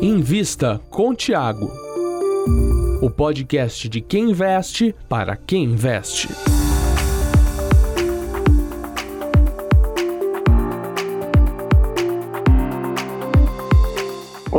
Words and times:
Invista 0.00 0.80
com 0.90 1.14
Tiago. 1.14 1.70
O 3.00 3.10
podcast 3.10 3.88
de 3.88 4.00
quem 4.00 4.30
investe 4.30 4.94
para 5.08 5.36
quem 5.36 5.64
investe. 5.64 6.28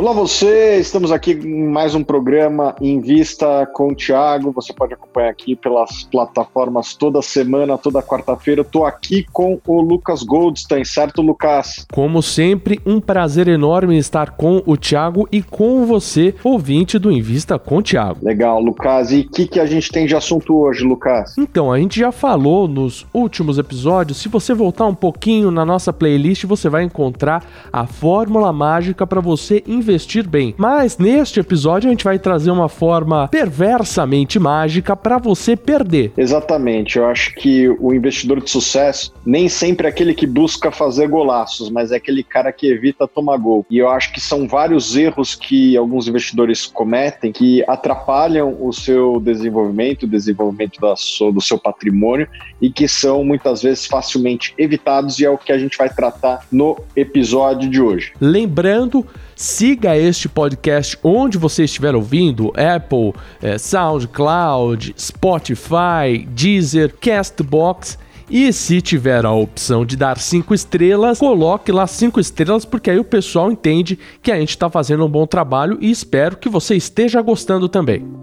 Olá 0.00 0.14
você, 0.14 0.78
estamos 0.78 1.12
aqui 1.12 1.32
em 1.32 1.68
mais 1.68 1.94
um 1.94 2.02
programa 2.02 2.74
em 2.80 3.00
vista 3.00 3.66
com 3.74 3.92
o 3.92 3.94
Thiago. 3.94 4.50
Você 4.52 4.72
pode 4.72 4.94
acompanhar 4.94 5.28
aqui 5.28 5.54
pelas 5.54 6.04
plataformas 6.04 6.94
toda 6.94 7.20
semana, 7.20 7.76
toda 7.76 8.02
quarta-feira. 8.02 8.62
Eu 8.62 8.64
tô 8.64 8.86
aqui 8.86 9.26
com 9.30 9.60
o 9.66 9.82
Lucas 9.82 10.22
Goldstein, 10.22 10.86
certo, 10.86 11.20
Lucas? 11.20 11.86
Como 11.92 12.22
sempre, 12.22 12.80
um 12.86 12.98
prazer 12.98 13.46
enorme 13.46 13.98
estar 13.98 14.30
com 14.30 14.62
o 14.64 14.74
Thiago 14.74 15.28
e 15.30 15.42
com 15.42 15.84
você, 15.84 16.34
ouvinte 16.42 16.98
do 16.98 17.12
Invista 17.12 17.58
com 17.58 17.76
o 17.76 17.82
Thiago. 17.82 18.24
Legal, 18.24 18.58
Lucas. 18.58 19.12
E 19.12 19.20
o 19.20 19.30
que, 19.30 19.46
que 19.46 19.60
a 19.60 19.66
gente 19.66 19.92
tem 19.92 20.06
de 20.06 20.16
assunto 20.16 20.56
hoje, 20.56 20.82
Lucas? 20.82 21.36
Então, 21.36 21.70
a 21.70 21.78
gente 21.78 22.00
já 22.00 22.10
falou 22.10 22.66
nos 22.66 23.06
últimos 23.12 23.58
episódios. 23.58 24.16
Se 24.16 24.30
você 24.30 24.54
voltar 24.54 24.86
um 24.86 24.94
pouquinho 24.94 25.50
na 25.50 25.66
nossa 25.66 25.92
playlist, 25.92 26.46
você 26.46 26.70
vai 26.70 26.84
encontrar 26.84 27.44
a 27.70 27.86
fórmula 27.86 28.50
mágica 28.50 29.06
para 29.06 29.20
você 29.20 29.62
investir 29.66 29.89
investir 29.90 30.28
bem. 30.28 30.54
Mas 30.56 30.98
neste 30.98 31.40
episódio 31.40 31.88
a 31.88 31.90
gente 31.90 32.04
vai 32.04 32.18
trazer 32.18 32.50
uma 32.50 32.68
forma 32.68 33.28
perversamente 33.28 34.38
mágica 34.38 34.96
para 34.96 35.18
você 35.18 35.56
perder. 35.56 36.12
Exatamente. 36.16 36.96
Eu 36.96 37.06
acho 37.06 37.34
que 37.34 37.68
o 37.68 37.92
investidor 37.92 38.40
de 38.40 38.50
sucesso 38.50 39.12
nem 39.26 39.48
sempre 39.48 39.86
é 39.86 39.90
aquele 39.90 40.14
que 40.14 40.26
busca 40.26 40.70
fazer 40.70 41.08
golaços, 41.08 41.70
mas 41.70 41.90
é 41.90 41.96
aquele 41.96 42.22
cara 42.22 42.52
que 42.52 42.68
evita 42.68 43.08
tomar 43.08 43.36
gol. 43.36 43.66
E 43.68 43.78
eu 43.78 43.88
acho 43.90 44.12
que 44.12 44.20
são 44.20 44.46
vários 44.46 44.96
erros 44.96 45.34
que 45.34 45.76
alguns 45.76 46.06
investidores 46.06 46.66
cometem 46.66 47.32
que 47.32 47.64
atrapalham 47.66 48.56
o 48.60 48.72
seu 48.72 49.20
desenvolvimento, 49.20 50.04
o 50.04 50.08
desenvolvimento 50.08 50.80
da 50.80 50.94
sua, 50.96 51.32
do 51.32 51.40
seu 51.40 51.58
patrimônio 51.58 52.28
e 52.60 52.70
que 52.70 52.86
são 52.86 53.24
muitas 53.24 53.62
vezes 53.62 53.86
facilmente 53.86 54.54
evitados 54.56 55.18
e 55.18 55.24
é 55.24 55.30
o 55.30 55.38
que 55.38 55.52
a 55.52 55.58
gente 55.58 55.76
vai 55.76 55.88
tratar 55.88 56.46
no 56.52 56.78
episódio 56.94 57.68
de 57.68 57.80
hoje. 57.80 58.12
Lembrando 58.20 59.04
Siga 59.40 59.79
este 59.88 60.28
podcast 60.28 60.98
onde 61.02 61.38
você 61.38 61.64
estiver 61.64 61.94
ouvindo: 61.94 62.52
Apple, 62.56 63.14
é, 63.42 63.58
SoundCloud, 63.58 64.94
Spotify, 64.98 66.26
Deezer, 66.28 66.94
Castbox. 67.00 67.98
E 68.30 68.52
se 68.52 68.80
tiver 68.80 69.26
a 69.26 69.32
opção 69.32 69.84
de 69.84 69.96
dar 69.96 70.16
cinco 70.16 70.54
estrelas, 70.54 71.18
coloque 71.18 71.72
lá 71.72 71.84
cinco 71.88 72.20
estrelas, 72.20 72.64
porque 72.64 72.88
aí 72.88 72.98
o 72.98 73.04
pessoal 73.04 73.50
entende 73.50 73.98
que 74.22 74.30
a 74.30 74.38
gente 74.38 74.50
está 74.50 74.70
fazendo 74.70 75.04
um 75.04 75.08
bom 75.08 75.26
trabalho 75.26 75.76
e 75.80 75.90
espero 75.90 76.36
que 76.36 76.48
você 76.48 76.76
esteja 76.76 77.20
gostando 77.20 77.68
também. 77.68 78.19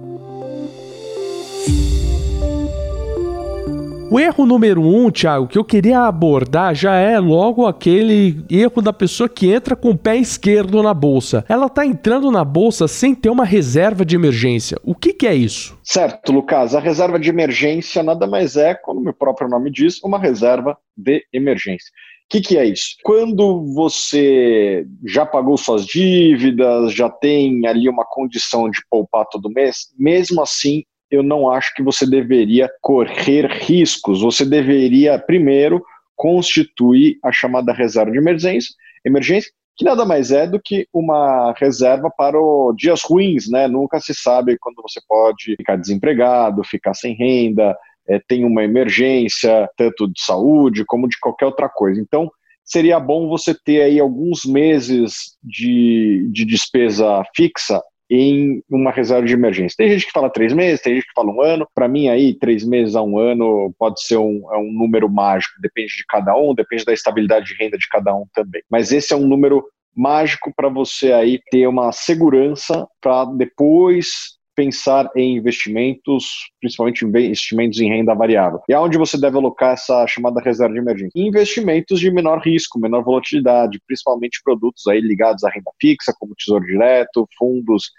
O 4.09 4.17
erro 4.17 4.45
número 4.45 4.81
um, 4.81 5.11
Thiago, 5.11 5.47
que 5.47 5.57
eu 5.57 5.65
queria 5.65 5.99
abordar 6.03 6.73
já 6.73 6.95
é 6.95 7.19
logo 7.19 7.67
aquele 7.67 8.41
erro 8.49 8.81
da 8.81 8.93
pessoa 8.93 9.27
que 9.27 9.51
entra 9.51 9.75
com 9.75 9.89
o 9.89 9.97
pé 9.97 10.15
esquerdo 10.15 10.81
na 10.81 10.93
bolsa. 10.93 11.43
Ela 11.49 11.67
tá 11.67 11.85
entrando 11.85 12.31
na 12.31 12.45
bolsa 12.45 12.87
sem 12.87 13.13
ter 13.13 13.29
uma 13.29 13.43
reserva 13.43 14.05
de 14.05 14.15
emergência. 14.15 14.79
O 14.81 14.95
que, 14.95 15.11
que 15.11 15.27
é 15.27 15.35
isso? 15.35 15.77
Certo, 15.83 16.31
Lucas. 16.31 16.73
A 16.73 16.79
reserva 16.79 17.19
de 17.19 17.29
emergência 17.29 18.01
nada 18.01 18.25
mais 18.25 18.55
é, 18.55 18.73
como 18.73 19.09
o 19.09 19.13
próprio 19.13 19.49
nome 19.49 19.69
diz, 19.69 20.01
uma 20.01 20.17
reserva 20.17 20.77
de 20.95 21.25
emergência. 21.33 21.91
O 22.27 22.29
que, 22.29 22.41
que, 22.41 22.57
é 22.57 22.65
isso? 22.65 22.95
Quando 23.03 23.73
você 23.73 24.85
já 25.05 25.25
pagou 25.25 25.57
suas 25.57 25.85
dívidas, 25.85 26.93
já 26.93 27.09
tem 27.09 27.65
ali 27.67 27.89
uma 27.89 28.05
condição 28.05 28.69
de 28.69 28.79
poupar 28.89 29.25
todo 29.29 29.49
mês, 29.49 29.93
mesmo 29.97 30.41
assim 30.41 30.83
eu 31.09 31.23
não 31.23 31.49
acho 31.49 31.73
que 31.73 31.83
você 31.83 32.05
deveria 32.05 32.69
correr 32.81 33.47
riscos. 33.47 34.21
Você 34.21 34.45
deveria, 34.45 35.17
primeiro, 35.17 35.83
constituir 36.15 37.17
a 37.23 37.31
chamada 37.31 37.71
reserva 37.71 38.11
de 38.11 38.17
emergência, 38.17 38.73
emergência 39.05 39.51
que 39.77 39.85
nada 39.85 40.03
mais 40.03 40.31
é 40.31 40.47
do 40.47 40.59
que 40.59 40.87
uma 40.91 41.53
reserva 41.55 42.09
para 42.09 42.41
os 42.41 42.75
dias 42.75 43.03
ruins, 43.03 43.47
né? 43.47 43.67
Nunca 43.67 43.99
se 43.99 44.13
sabe 44.13 44.57
quando 44.59 44.81
você 44.81 44.99
pode 45.07 45.55
ficar 45.55 45.75
desempregado, 45.75 46.63
ficar 46.63 46.95
sem 46.95 47.13
renda, 47.13 47.77
é, 48.09 48.19
tem 48.27 48.43
uma 48.43 48.63
emergência, 48.63 49.69
tanto 49.77 50.07
de 50.07 50.19
saúde 50.19 50.83
como 50.83 51.07
de 51.07 51.19
qualquer 51.19 51.45
outra 51.45 51.69
coisa. 51.69 52.01
Então, 52.01 52.31
seria 52.65 52.99
bom 52.99 53.29
você 53.29 53.53
ter 53.53 53.83
aí 53.83 53.99
alguns 53.99 54.45
meses 54.45 55.37
de, 55.43 56.27
de 56.31 56.43
despesa 56.43 57.23
fixa 57.35 57.79
em 58.09 58.63
uma 58.69 58.91
reserva 58.91 59.25
de 59.25 59.33
emergência. 59.33 59.75
Tem 59.77 59.89
gente 59.89 60.05
que 60.05 60.11
fala 60.11 60.29
três 60.29 60.53
meses, 60.53 60.81
tem 60.81 60.95
gente 60.95 61.07
que 61.07 61.13
fala 61.13 61.31
um 61.31 61.41
ano. 61.41 61.67
Para 61.75 61.87
mim, 61.87 62.07
aí, 62.07 62.33
três 62.33 62.63
meses 62.63 62.95
a 62.95 63.01
um 63.01 63.19
ano 63.19 63.73
pode 63.77 64.01
ser 64.01 64.17
um, 64.17 64.47
é 64.53 64.57
um 64.57 64.71
número 64.71 65.09
mágico, 65.09 65.61
depende 65.61 65.95
de 65.95 66.05
cada 66.07 66.35
um, 66.35 66.53
depende 66.53 66.85
da 66.85 66.93
estabilidade 66.93 67.47
de 67.47 67.55
renda 67.55 67.77
de 67.77 67.87
cada 67.89 68.15
um 68.15 68.25
também. 68.33 68.61
Mas 68.69 68.91
esse 68.91 69.13
é 69.13 69.15
um 69.15 69.27
número 69.27 69.63
mágico 69.95 70.53
para 70.55 70.69
você 70.69 71.11
aí 71.11 71.39
ter 71.49 71.67
uma 71.67 71.91
segurança 71.91 72.87
para 73.01 73.25
depois 73.25 74.36
pensar 74.57 75.07
em 75.15 75.37
investimentos, 75.37 76.49
principalmente 76.59 77.05
investimentos 77.05 77.79
em 77.79 77.89
renda 77.89 78.15
variável. 78.15 78.59
E 78.67 78.73
aonde 78.73 78.97
você 78.97 79.15
deve 79.15 79.37
alocar 79.37 79.73
essa 79.73 80.07
chamada 80.07 80.41
reserva 80.41 80.73
de 80.73 80.79
emergência? 80.79 81.11
Investimentos 81.15 81.99
de 81.99 82.09
menor 82.09 82.39
risco, 82.39 82.79
menor 82.79 83.03
volatilidade, 83.03 83.79
principalmente 83.85 84.41
produtos 84.43 84.87
aí 84.87 84.99
ligados 84.99 85.43
à 85.43 85.49
renda 85.51 85.71
fixa, 85.79 86.11
como 86.19 86.33
Tesouro 86.33 86.65
Direto, 86.65 87.29
fundos 87.37 87.91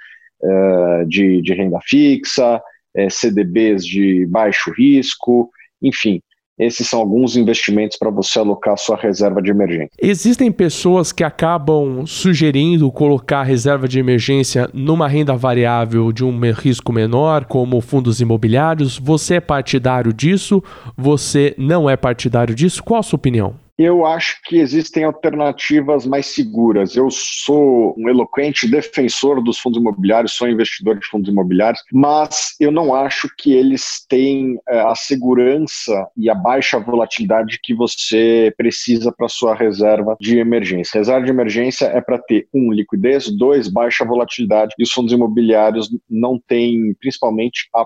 uh, 0.43 1.07
de, 1.07 1.41
de 1.43 1.55
renda 1.55 1.79
fixa, 1.81 2.61
eh, 2.97 3.09
CDBs 3.09 3.87
de 3.87 4.27
baixo 4.27 4.73
risco, 4.73 5.51
enfim, 5.81 6.21
esses 6.59 6.89
são 6.89 7.01
alguns 7.01 7.37
investimentos 7.37 7.97
para 7.97 8.11
você 8.11 8.39
alocar 8.39 8.77
sua 8.77 8.97
reserva 8.97 9.41
de 9.41 9.51
emergência. 9.51 9.91
Existem 10.01 10.51
pessoas 10.51 11.13
que 11.13 11.23
acabam 11.23 12.05
sugerindo 12.07 12.91
colocar 12.91 13.41
a 13.41 13.45
reserva 13.45 13.87
de 13.87 13.99
emergência 13.99 14.69
numa 14.73 15.07
renda 15.07 15.37
variável 15.37 16.13
de 16.13 16.25
um 16.25 16.39
risco 16.53 16.93
menor, 16.93 17.45
como 17.45 17.81
fundos 17.81 18.21
imobiliários. 18.21 18.99
Você 18.99 19.35
é 19.35 19.41
partidário 19.41 20.13
disso? 20.13 20.63
Você 20.97 21.55
não 21.57 21.89
é 21.89 21.97
partidário 21.97 22.55
disso? 22.55 22.83
Qual 22.83 23.01
a 23.01 23.03
sua 23.03 23.17
opinião? 23.17 23.68
Eu 23.79 24.05
acho 24.05 24.41
que 24.45 24.57
existem 24.57 25.05
alternativas 25.05 26.05
mais 26.05 26.27
seguras. 26.27 26.97
Eu 26.97 27.09
sou 27.13 27.95
um 27.97 28.09
eloquente 28.09 28.69
defensor 28.69 29.41
dos 29.41 29.61
fundos 29.61 29.79
imobiliários, 29.81 30.33
sou 30.33 30.49
investidor 30.49 30.99
de 30.99 31.07
fundos 31.07 31.31
imobiliários, 31.31 31.85
mas 31.93 32.57
eu 32.59 32.73
não 32.73 32.93
acho 32.93 33.29
que 33.39 33.53
eles 33.53 34.05
têm 34.09 34.59
é, 34.69 34.81
a 34.81 34.97
segurança 34.97 36.09
e 36.17 36.29
a 36.29 36.35
baixa 36.35 36.81
volatilidade 36.81 37.61
que 37.63 37.73
você 37.73 38.53
precisa 38.57 39.13
para 39.13 39.29
sua 39.29 39.55
reserva 39.55 40.17
de 40.21 40.39
emergência. 40.39 40.99
Reserva 40.99 41.25
de 41.25 41.31
emergência 41.31 41.87
é 41.87 42.01
para 42.01 42.19
ter 42.19 42.49
um 42.53 42.73
liquidez, 42.73 43.31
dois 43.31 43.69
baixa 43.69 44.05
volatilidade 44.05 44.75
e 44.77 44.83
os 44.83 44.91
fundos 44.91 45.13
imobiliários 45.13 45.89
não 46.11 46.37
têm, 46.49 46.95
principalmente 46.99 47.69
a, 47.73 47.85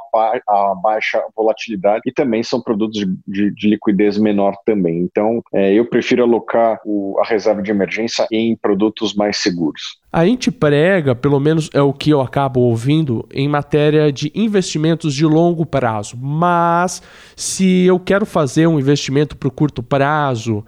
a 0.49 0.75
baixa 0.83 1.23
volatilidade 1.37 2.03
e 2.07 2.13
também 2.13 2.43
são 2.43 2.63
produtos 2.63 2.99
de, 2.99 3.07
de, 3.29 3.55
de 3.55 3.69
liquidez 3.69 4.17
menor 4.17 4.57
também. 4.65 4.99
Então, 5.01 5.43
é, 5.53 5.82
eu 5.82 5.82
eu 5.83 5.87
prefiro 5.87 6.23
alocar 6.23 6.81
o, 6.85 7.19
a 7.21 7.27
reserva 7.27 7.61
de 7.63 7.71
emergência 7.71 8.27
em 8.31 8.57
produtos 8.57 9.15
mais 9.15 9.37
seguros. 9.39 9.99
A 10.13 10.25
gente 10.25 10.51
prega, 10.51 11.15
pelo 11.15 11.41
menos 11.41 11.69
é 11.75 11.83
o 11.83 11.93
que 11.93 12.11
eu 12.11 12.21
acabo 12.21 12.61
ouvindo, 12.61 13.27
em 13.33 13.49
matéria 13.49 14.13
de 14.13 14.31
investimentos 14.35 15.15
de 15.15 15.27
longo 15.27 15.67
prazo. 15.67 16.17
Mas 16.17 17.03
se 17.37 17.85
eu 17.85 17.99
quero 17.99 18.25
fazer 18.25 18.67
um 18.67 18.79
investimento 18.79 19.37
para 19.37 19.49
o 19.49 19.53
curto 19.53 19.83
prazo 19.83 20.65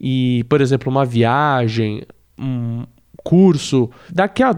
e, 0.00 0.44
por 0.48 0.60
exemplo, 0.60 0.90
uma 0.90 1.04
viagem, 1.04 2.02
um 2.38 2.84
curso, 3.24 3.90
daqui 4.10 4.42
a 4.42 4.54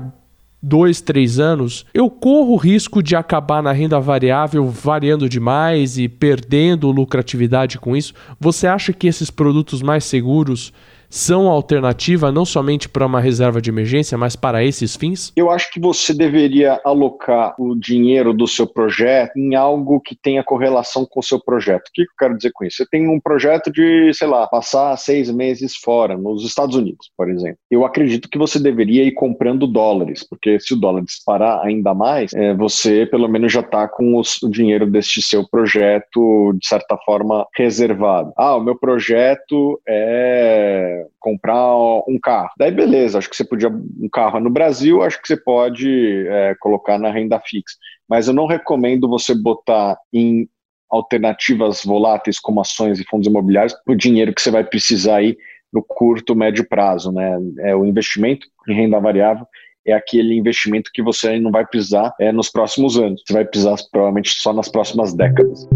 dois, 0.63 1.01
três 1.01 1.39
anos, 1.39 1.87
eu 1.95 2.11
corro 2.11 2.53
o 2.53 2.57
risco 2.57 3.03
de 3.03 3.15
acabar 3.15 3.63
na 3.63 3.73
renda 3.73 3.99
variável 4.01 4.67
variando 4.69 5.29
demais 5.29 5.99
e 5.99 6.09
perdendo 6.09 6.91
lucratividade 6.91 7.79
com 7.79 7.97
isso. 7.97 8.13
Você 8.41 8.67
acha 8.67 8.93
que 8.93 9.07
esses 9.07 9.31
produtos 9.31 9.83
mais 9.83 10.05
seguros 10.05 10.73
são 11.09 11.49
alternativa 11.49 12.31
não 12.31 12.45
somente 12.45 12.89
para 12.89 13.07
uma 13.07 13.21
reserva 13.21 13.61
de 13.61 13.71
emergência, 13.71 14.19
mas 14.19 14.37
para 14.37 14.65
esses 14.65 14.97
fins? 14.97 15.33
Eu 15.37 15.51
acho 15.51 15.71
que 15.71 15.81
você 15.81 16.13
deveria 16.13 16.81
alocar 16.85 17.55
o 17.59 17.75
dinheiro 17.75 18.33
do 18.33 18.47
seu 18.47 18.67
projeto 18.67 19.37
em 19.37 19.55
algo 19.55 20.01
que 20.01 20.17
tenha 20.17 20.45
correlação 20.45 21.07
com 21.07 21.21
o 21.21 21.23
seu 21.23 21.43
projeto. 21.43 21.89
O 21.89 21.93
que 21.93 22.03
eu 22.03 22.07
quero 22.19 22.37
dizer 22.37 22.51
com 22.53 22.65
isso? 22.65 22.79
Você 22.79 22.87
tem 22.91 23.09
um 23.09 23.21
projeto 23.21 23.71
de, 23.71 24.13
sei 24.13 24.29
lá, 24.29 24.47
passar 24.47 24.97
seis 24.97 25.31
meses 25.31 25.77
fora, 25.77 26.17
nos 26.17 26.45
Estados 26.45 26.77
Unidos, 26.77 27.11
por 27.17 27.31
exemplo. 27.31 27.59
Eu 27.71 27.85
acredito 27.85 28.29
que 28.29 28.39
você 28.39 28.59
deveria 28.59 29.05
ir 29.05 29.13
comprando 29.13 29.67
dólares, 29.67 30.27
porque 30.29 30.61
se 30.61 30.75
o 30.75 30.77
dólar 30.77 31.03
disparar 31.03 31.65
ainda 31.65 31.95
mais, 31.95 32.33
é, 32.35 32.55
você 32.55 33.07
pelo 33.07 33.29
menos 33.29 33.53
já 33.53 33.61
está 33.61 33.89
com 33.89 34.19
os, 34.19 34.43
o 34.43 34.51
dinheiro 34.51 34.87
deste 34.87 35.23
seu 35.23 35.49
projeto, 35.49 36.53
de 36.59 36.67
certa 36.67 36.97
forma, 37.05 37.47
reservado. 37.57 38.33
Ah, 38.37 38.57
o 38.57 38.63
meu 38.63 38.79
projeto 38.79 39.81
é 39.87 40.98
comprar 41.19 41.77
um 42.09 42.19
carro. 42.23 42.51
Daí 42.59 42.71
beleza, 42.71 43.19
acho 43.19 43.29
que 43.29 43.37
você 43.37 43.45
podia 43.45 43.69
um 43.69 44.09
carro 44.11 44.41
no 44.41 44.51
Brasil, 44.51 45.03
acho 45.03 45.21
que 45.21 45.29
você 45.29 45.37
pode 45.37 46.27
é, 46.29 46.55
colocar 46.61 46.99
na 46.99 47.11
renda 47.11 47.41
fixa. 47.41 47.77
Mas 48.09 48.29
eu 48.29 48.35
não 48.35 48.47
recomendo 48.47 49.09
você 49.09 49.35
botar 49.35 49.99
em 50.13 50.49
alternativas 50.91 51.83
voláteis 51.85 52.39
como 52.39 52.61
ações 52.61 52.99
e 52.99 53.05
fundos 53.05 53.29
imobiliários 53.29 53.75
o 53.87 53.95
dinheiro 53.95 54.35
que 54.35 54.41
você 54.41 54.51
vai 54.51 54.65
precisar 54.65 55.17
aí 55.17 55.37
no 55.71 55.83
curto, 55.83 56.35
médio 56.35 56.67
prazo, 56.67 57.13
né? 57.13 57.39
É 57.61 57.77
o 57.77 57.85
investimento 57.85 58.47
em 58.67 58.75
renda 58.75 58.99
variável 58.99 59.47
é 59.91 59.95
aquele 59.95 60.35
investimento 60.35 60.91
que 60.93 61.03
você 61.03 61.39
não 61.39 61.51
vai 61.51 61.67
precisar 61.67 62.15
é, 62.21 62.31
nos 62.31 62.51
próximos 62.51 62.99
anos. 62.99 63.23
Você 63.27 63.33
vai 63.33 63.45
precisar 63.45 63.77
provavelmente 63.91 64.31
só 64.31 64.53
nas 64.53 64.69
próximas 64.69 65.15
décadas. 65.15 65.67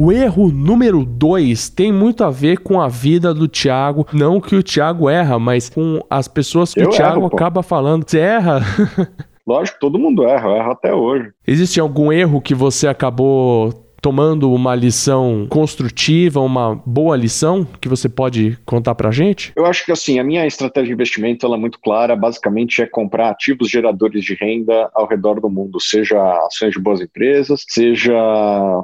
O 0.00 0.12
erro 0.12 0.52
número 0.52 1.04
dois 1.04 1.68
tem 1.68 1.92
muito 1.92 2.22
a 2.22 2.30
ver 2.30 2.58
com 2.58 2.80
a 2.80 2.86
vida 2.86 3.34
do 3.34 3.48
Thiago. 3.48 4.06
Não 4.12 4.40
que 4.40 4.54
o 4.54 4.62
Thiago 4.62 5.10
erra, 5.10 5.40
mas 5.40 5.68
com 5.68 6.00
as 6.08 6.28
pessoas 6.28 6.72
que 6.72 6.80
eu 6.80 6.86
o 6.86 6.90
Thiago 6.90 7.18
erro, 7.18 7.26
acaba 7.26 7.64
falando. 7.64 8.08
Você 8.08 8.20
erra? 8.20 8.60
Lógico, 9.44 9.80
todo 9.80 9.98
mundo 9.98 10.22
erra, 10.22 10.50
eu 10.50 10.56
erro 10.56 10.70
até 10.70 10.94
hoje. 10.94 11.32
Existe 11.44 11.80
algum 11.80 12.12
erro 12.12 12.40
que 12.40 12.54
você 12.54 12.86
acabou 12.86 13.87
tomando 14.00 14.52
uma 14.52 14.74
lição 14.74 15.46
construtiva, 15.48 16.40
uma 16.40 16.80
boa 16.86 17.16
lição 17.16 17.66
que 17.80 17.88
você 17.88 18.08
pode 18.08 18.58
contar 18.64 18.94
para 18.94 19.08
a 19.08 19.12
gente? 19.12 19.52
Eu 19.56 19.66
acho 19.66 19.84
que 19.84 19.92
assim, 19.92 20.18
a 20.18 20.24
minha 20.24 20.46
estratégia 20.46 20.88
de 20.88 20.92
investimento 20.92 21.44
ela 21.44 21.56
é 21.56 21.60
muito 21.60 21.78
clara, 21.80 22.16
basicamente 22.16 22.82
é 22.82 22.86
comprar 22.86 23.30
ativos 23.30 23.68
geradores 23.68 24.24
de 24.24 24.34
renda 24.34 24.90
ao 24.94 25.06
redor 25.06 25.40
do 25.40 25.50
mundo, 25.50 25.80
seja 25.80 26.18
ações 26.46 26.72
de 26.72 26.80
boas 26.80 27.00
empresas, 27.00 27.64
seja 27.68 28.14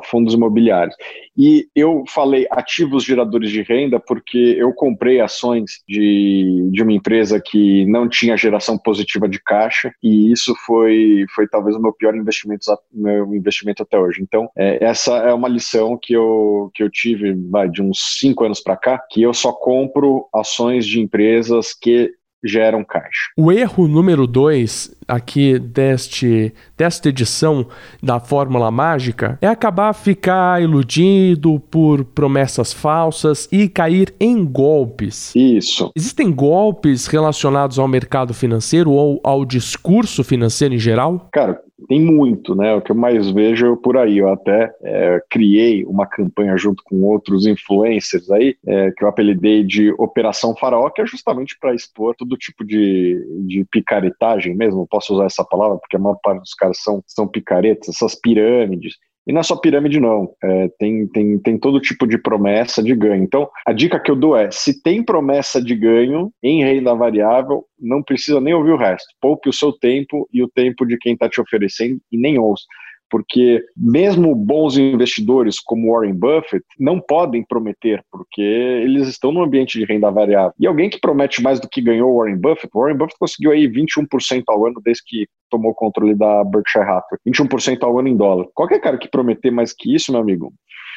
fundos 0.05 0.35
imobiliários. 0.35 0.97
E 1.37 1.69
eu 1.75 2.05
falei 2.09 2.47
ativos 2.51 3.05
geradores 3.05 3.51
de 3.51 3.63
renda 3.63 3.99
porque 3.99 4.57
eu 4.59 4.73
comprei 4.73 5.21
ações 5.21 5.83
de, 5.89 6.69
de 6.71 6.83
uma 6.83 6.93
empresa 6.93 7.41
que 7.41 7.85
não 7.87 8.09
tinha 8.09 8.37
geração 8.37 8.79
positiva 8.79 9.29
de 9.29 9.43
caixa 9.43 9.93
e 10.03 10.31
isso 10.31 10.55
foi, 10.65 11.25
foi 11.35 11.49
talvez 11.49 11.77
o 11.77 11.83
meu 11.83 11.93
pior 11.93 12.15
investimento, 12.15 12.67
meu 12.93 13.35
investimento 13.35 13.83
até 13.83 13.99
hoje. 13.99 14.23
Então, 14.23 14.49
é, 14.57 14.85
essa 14.85 15.17
é 15.19 15.33
uma 15.35 15.49
lição 15.49 15.99
que 16.01 16.13
eu, 16.13 16.71
que 16.75 16.83
eu 16.83 16.91
tive 16.91 17.35
vai, 17.51 17.69
de 17.69 17.83
uns 17.83 18.19
cinco 18.19 18.45
anos 18.45 18.61
para 18.61 18.77
cá, 18.77 18.99
que 19.11 19.23
eu 19.23 19.35
só 19.35 19.53
compro 19.53 20.29
ações 20.33 20.87
de 20.87 21.01
empresas 21.01 21.75
que 21.75 22.13
geram 22.45 22.85
caixa. 22.85 23.31
O 23.37 23.51
erro 23.51 23.89
número 23.89 24.27
dois 24.27 24.95
aqui 25.09 25.59
deste, 25.59 26.53
desta 26.77 27.09
edição 27.09 27.67
da 28.03 28.21
Fórmula 28.21 28.71
Mágica 28.71 29.39
é 29.41 29.47
acabar 29.47 29.93
ficar 29.93 30.63
iludido 30.63 31.61
por 31.71 32.05
promessas 32.05 32.73
falsas 32.73 33.49
e 33.51 33.69
cair 33.69 34.15
em 34.21 34.45
golpes. 34.45 35.35
Isso. 35.35 35.91
Existem 35.97 36.33
golpes 36.33 37.07
relacionados 37.07 37.79
ao 37.79 37.89
mercado 37.89 38.35
financeiro 38.35 38.91
ou 38.91 39.21
ao 39.23 39.45
discurso 39.45 40.23
financeiro 40.23 40.75
em 40.75 40.79
geral? 40.79 41.29
Cara, 41.33 41.61
tem 41.87 42.01
muito, 42.01 42.55
né? 42.55 42.75
O 42.75 42.81
que 42.81 42.91
eu 42.91 42.97
mais 42.97 43.31
vejo 43.31 43.77
por 43.77 43.97
aí. 43.97 44.19
Eu 44.19 44.33
até 44.33 44.75
é, 44.83 45.23
criei 45.31 45.85
uma 45.85 46.07
campanha 46.07 46.57
junto 46.57 46.83
com 46.85 47.03
outros 47.03 47.47
influencers 47.47 48.31
aí, 48.31 48.57
é, 48.67 48.91
que 48.93 49.05
eu 49.05 49.09
apelidei 49.09 49.65
de 49.65 49.93
Operação 49.93 50.57
Faraó, 50.57 50.91
que 50.91 51.03
é 51.03 51.07
justamente 51.07 51.57
para 51.59 51.75
expor 51.75 52.15
todo 52.15 52.37
tipo 52.37 52.65
de, 52.65 53.25
de 53.47 53.65
picaretagem 53.71 54.55
mesmo. 54.55 54.87
Posso 54.87 55.15
usar 55.15 55.27
essa 55.27 55.45
palavra, 55.45 55.79
porque 55.79 55.97
a 55.97 56.01
maior 56.01 56.19
parte 56.23 56.41
dos 56.41 56.55
caras 56.55 56.79
são, 56.83 57.03
são 57.07 57.27
picaretas, 57.27 57.89
essas 57.89 58.15
pirâmides. 58.15 58.97
E 59.27 59.33
não 59.33 59.41
é 59.41 59.43
só 59.43 59.57
pirâmide, 59.57 59.99
não. 59.99 60.31
É, 60.43 60.69
tem, 60.79 61.07
tem, 61.09 61.39
tem 61.39 61.59
todo 61.59 61.81
tipo 61.81 62.07
de 62.07 62.19
promessa 62.19 62.83
de 62.83 62.95
ganho. 62.95 63.23
Então, 63.23 63.49
a 63.67 63.73
dica 63.73 63.99
que 63.99 64.11
eu 64.11 64.17
dou 64.17 64.37
é: 64.37 64.51
se 64.51 64.83
tem 64.83 65.03
promessa 65.03 65.63
de 65.63 65.75
ganho 65.75 66.31
em 66.43 66.63
renda 66.63 66.95
variável, 66.95 67.65
não 67.79 68.03
precisa 68.03 68.41
nem 68.41 68.55
ouvir 68.55 68.73
o 68.73 68.79
resto. 68.79 69.09
Poupe 69.21 69.49
o 69.49 69.53
seu 69.53 69.73
tempo 69.73 70.29
e 70.33 70.43
o 70.43 70.49
tempo 70.49 70.85
de 70.87 70.99
quem 70.99 71.15
está 71.15 71.29
te 71.29 71.41
oferecendo 71.41 71.99
e 72.13 72.19
nem 72.19 72.39
ouça 72.39 72.65
porque 73.11 73.63
mesmo 73.77 74.35
bons 74.35 74.77
investidores 74.77 75.61
como 75.61 75.93
Warren 75.93 76.15
Buffett 76.15 76.65
não 76.79 77.01
podem 77.01 77.45
prometer, 77.45 78.03
porque 78.11 78.41
eles 78.41 79.09
estão 79.09 79.33
no 79.33 79.43
ambiente 79.43 79.79
de 79.79 79.85
renda 79.85 80.11
variável. 80.11 80.53
E 80.59 80.67
alguém 80.67 80.91
que 80.91 81.01
promete 81.01 81.43
mais 81.43 81.61
do 81.61 81.69
que 81.69 81.81
ganhou 81.81 82.17
Warren 82.17 82.37
Buffett, 82.37 82.71
Warren 82.75 82.97
Buffett 82.97 83.19
conseguiu 83.19 83.53
aí 83.53 83.69
21% 83.69 84.43
ao 84.49 84.67
ano 84.67 84.81
desde 84.85 85.03
que 85.07 85.27
tomou 85.51 85.75
controle 85.75 86.15
da 86.15 86.43
Berkshire 86.45 86.85
Hathaway, 86.85 87.19
21% 87.29 87.83
ao 87.83 87.99
ano 87.99 88.09
em 88.09 88.17
dólar. 88.17 88.47
Qualquer 88.55 88.81
cara 88.81 88.99
que 88.99 89.09
prometer 89.09 89.51
mais 89.51 89.73
que 89.73 89.95
isso, 89.95 90.11
meu 90.11 90.21
amigo, 90.21 90.53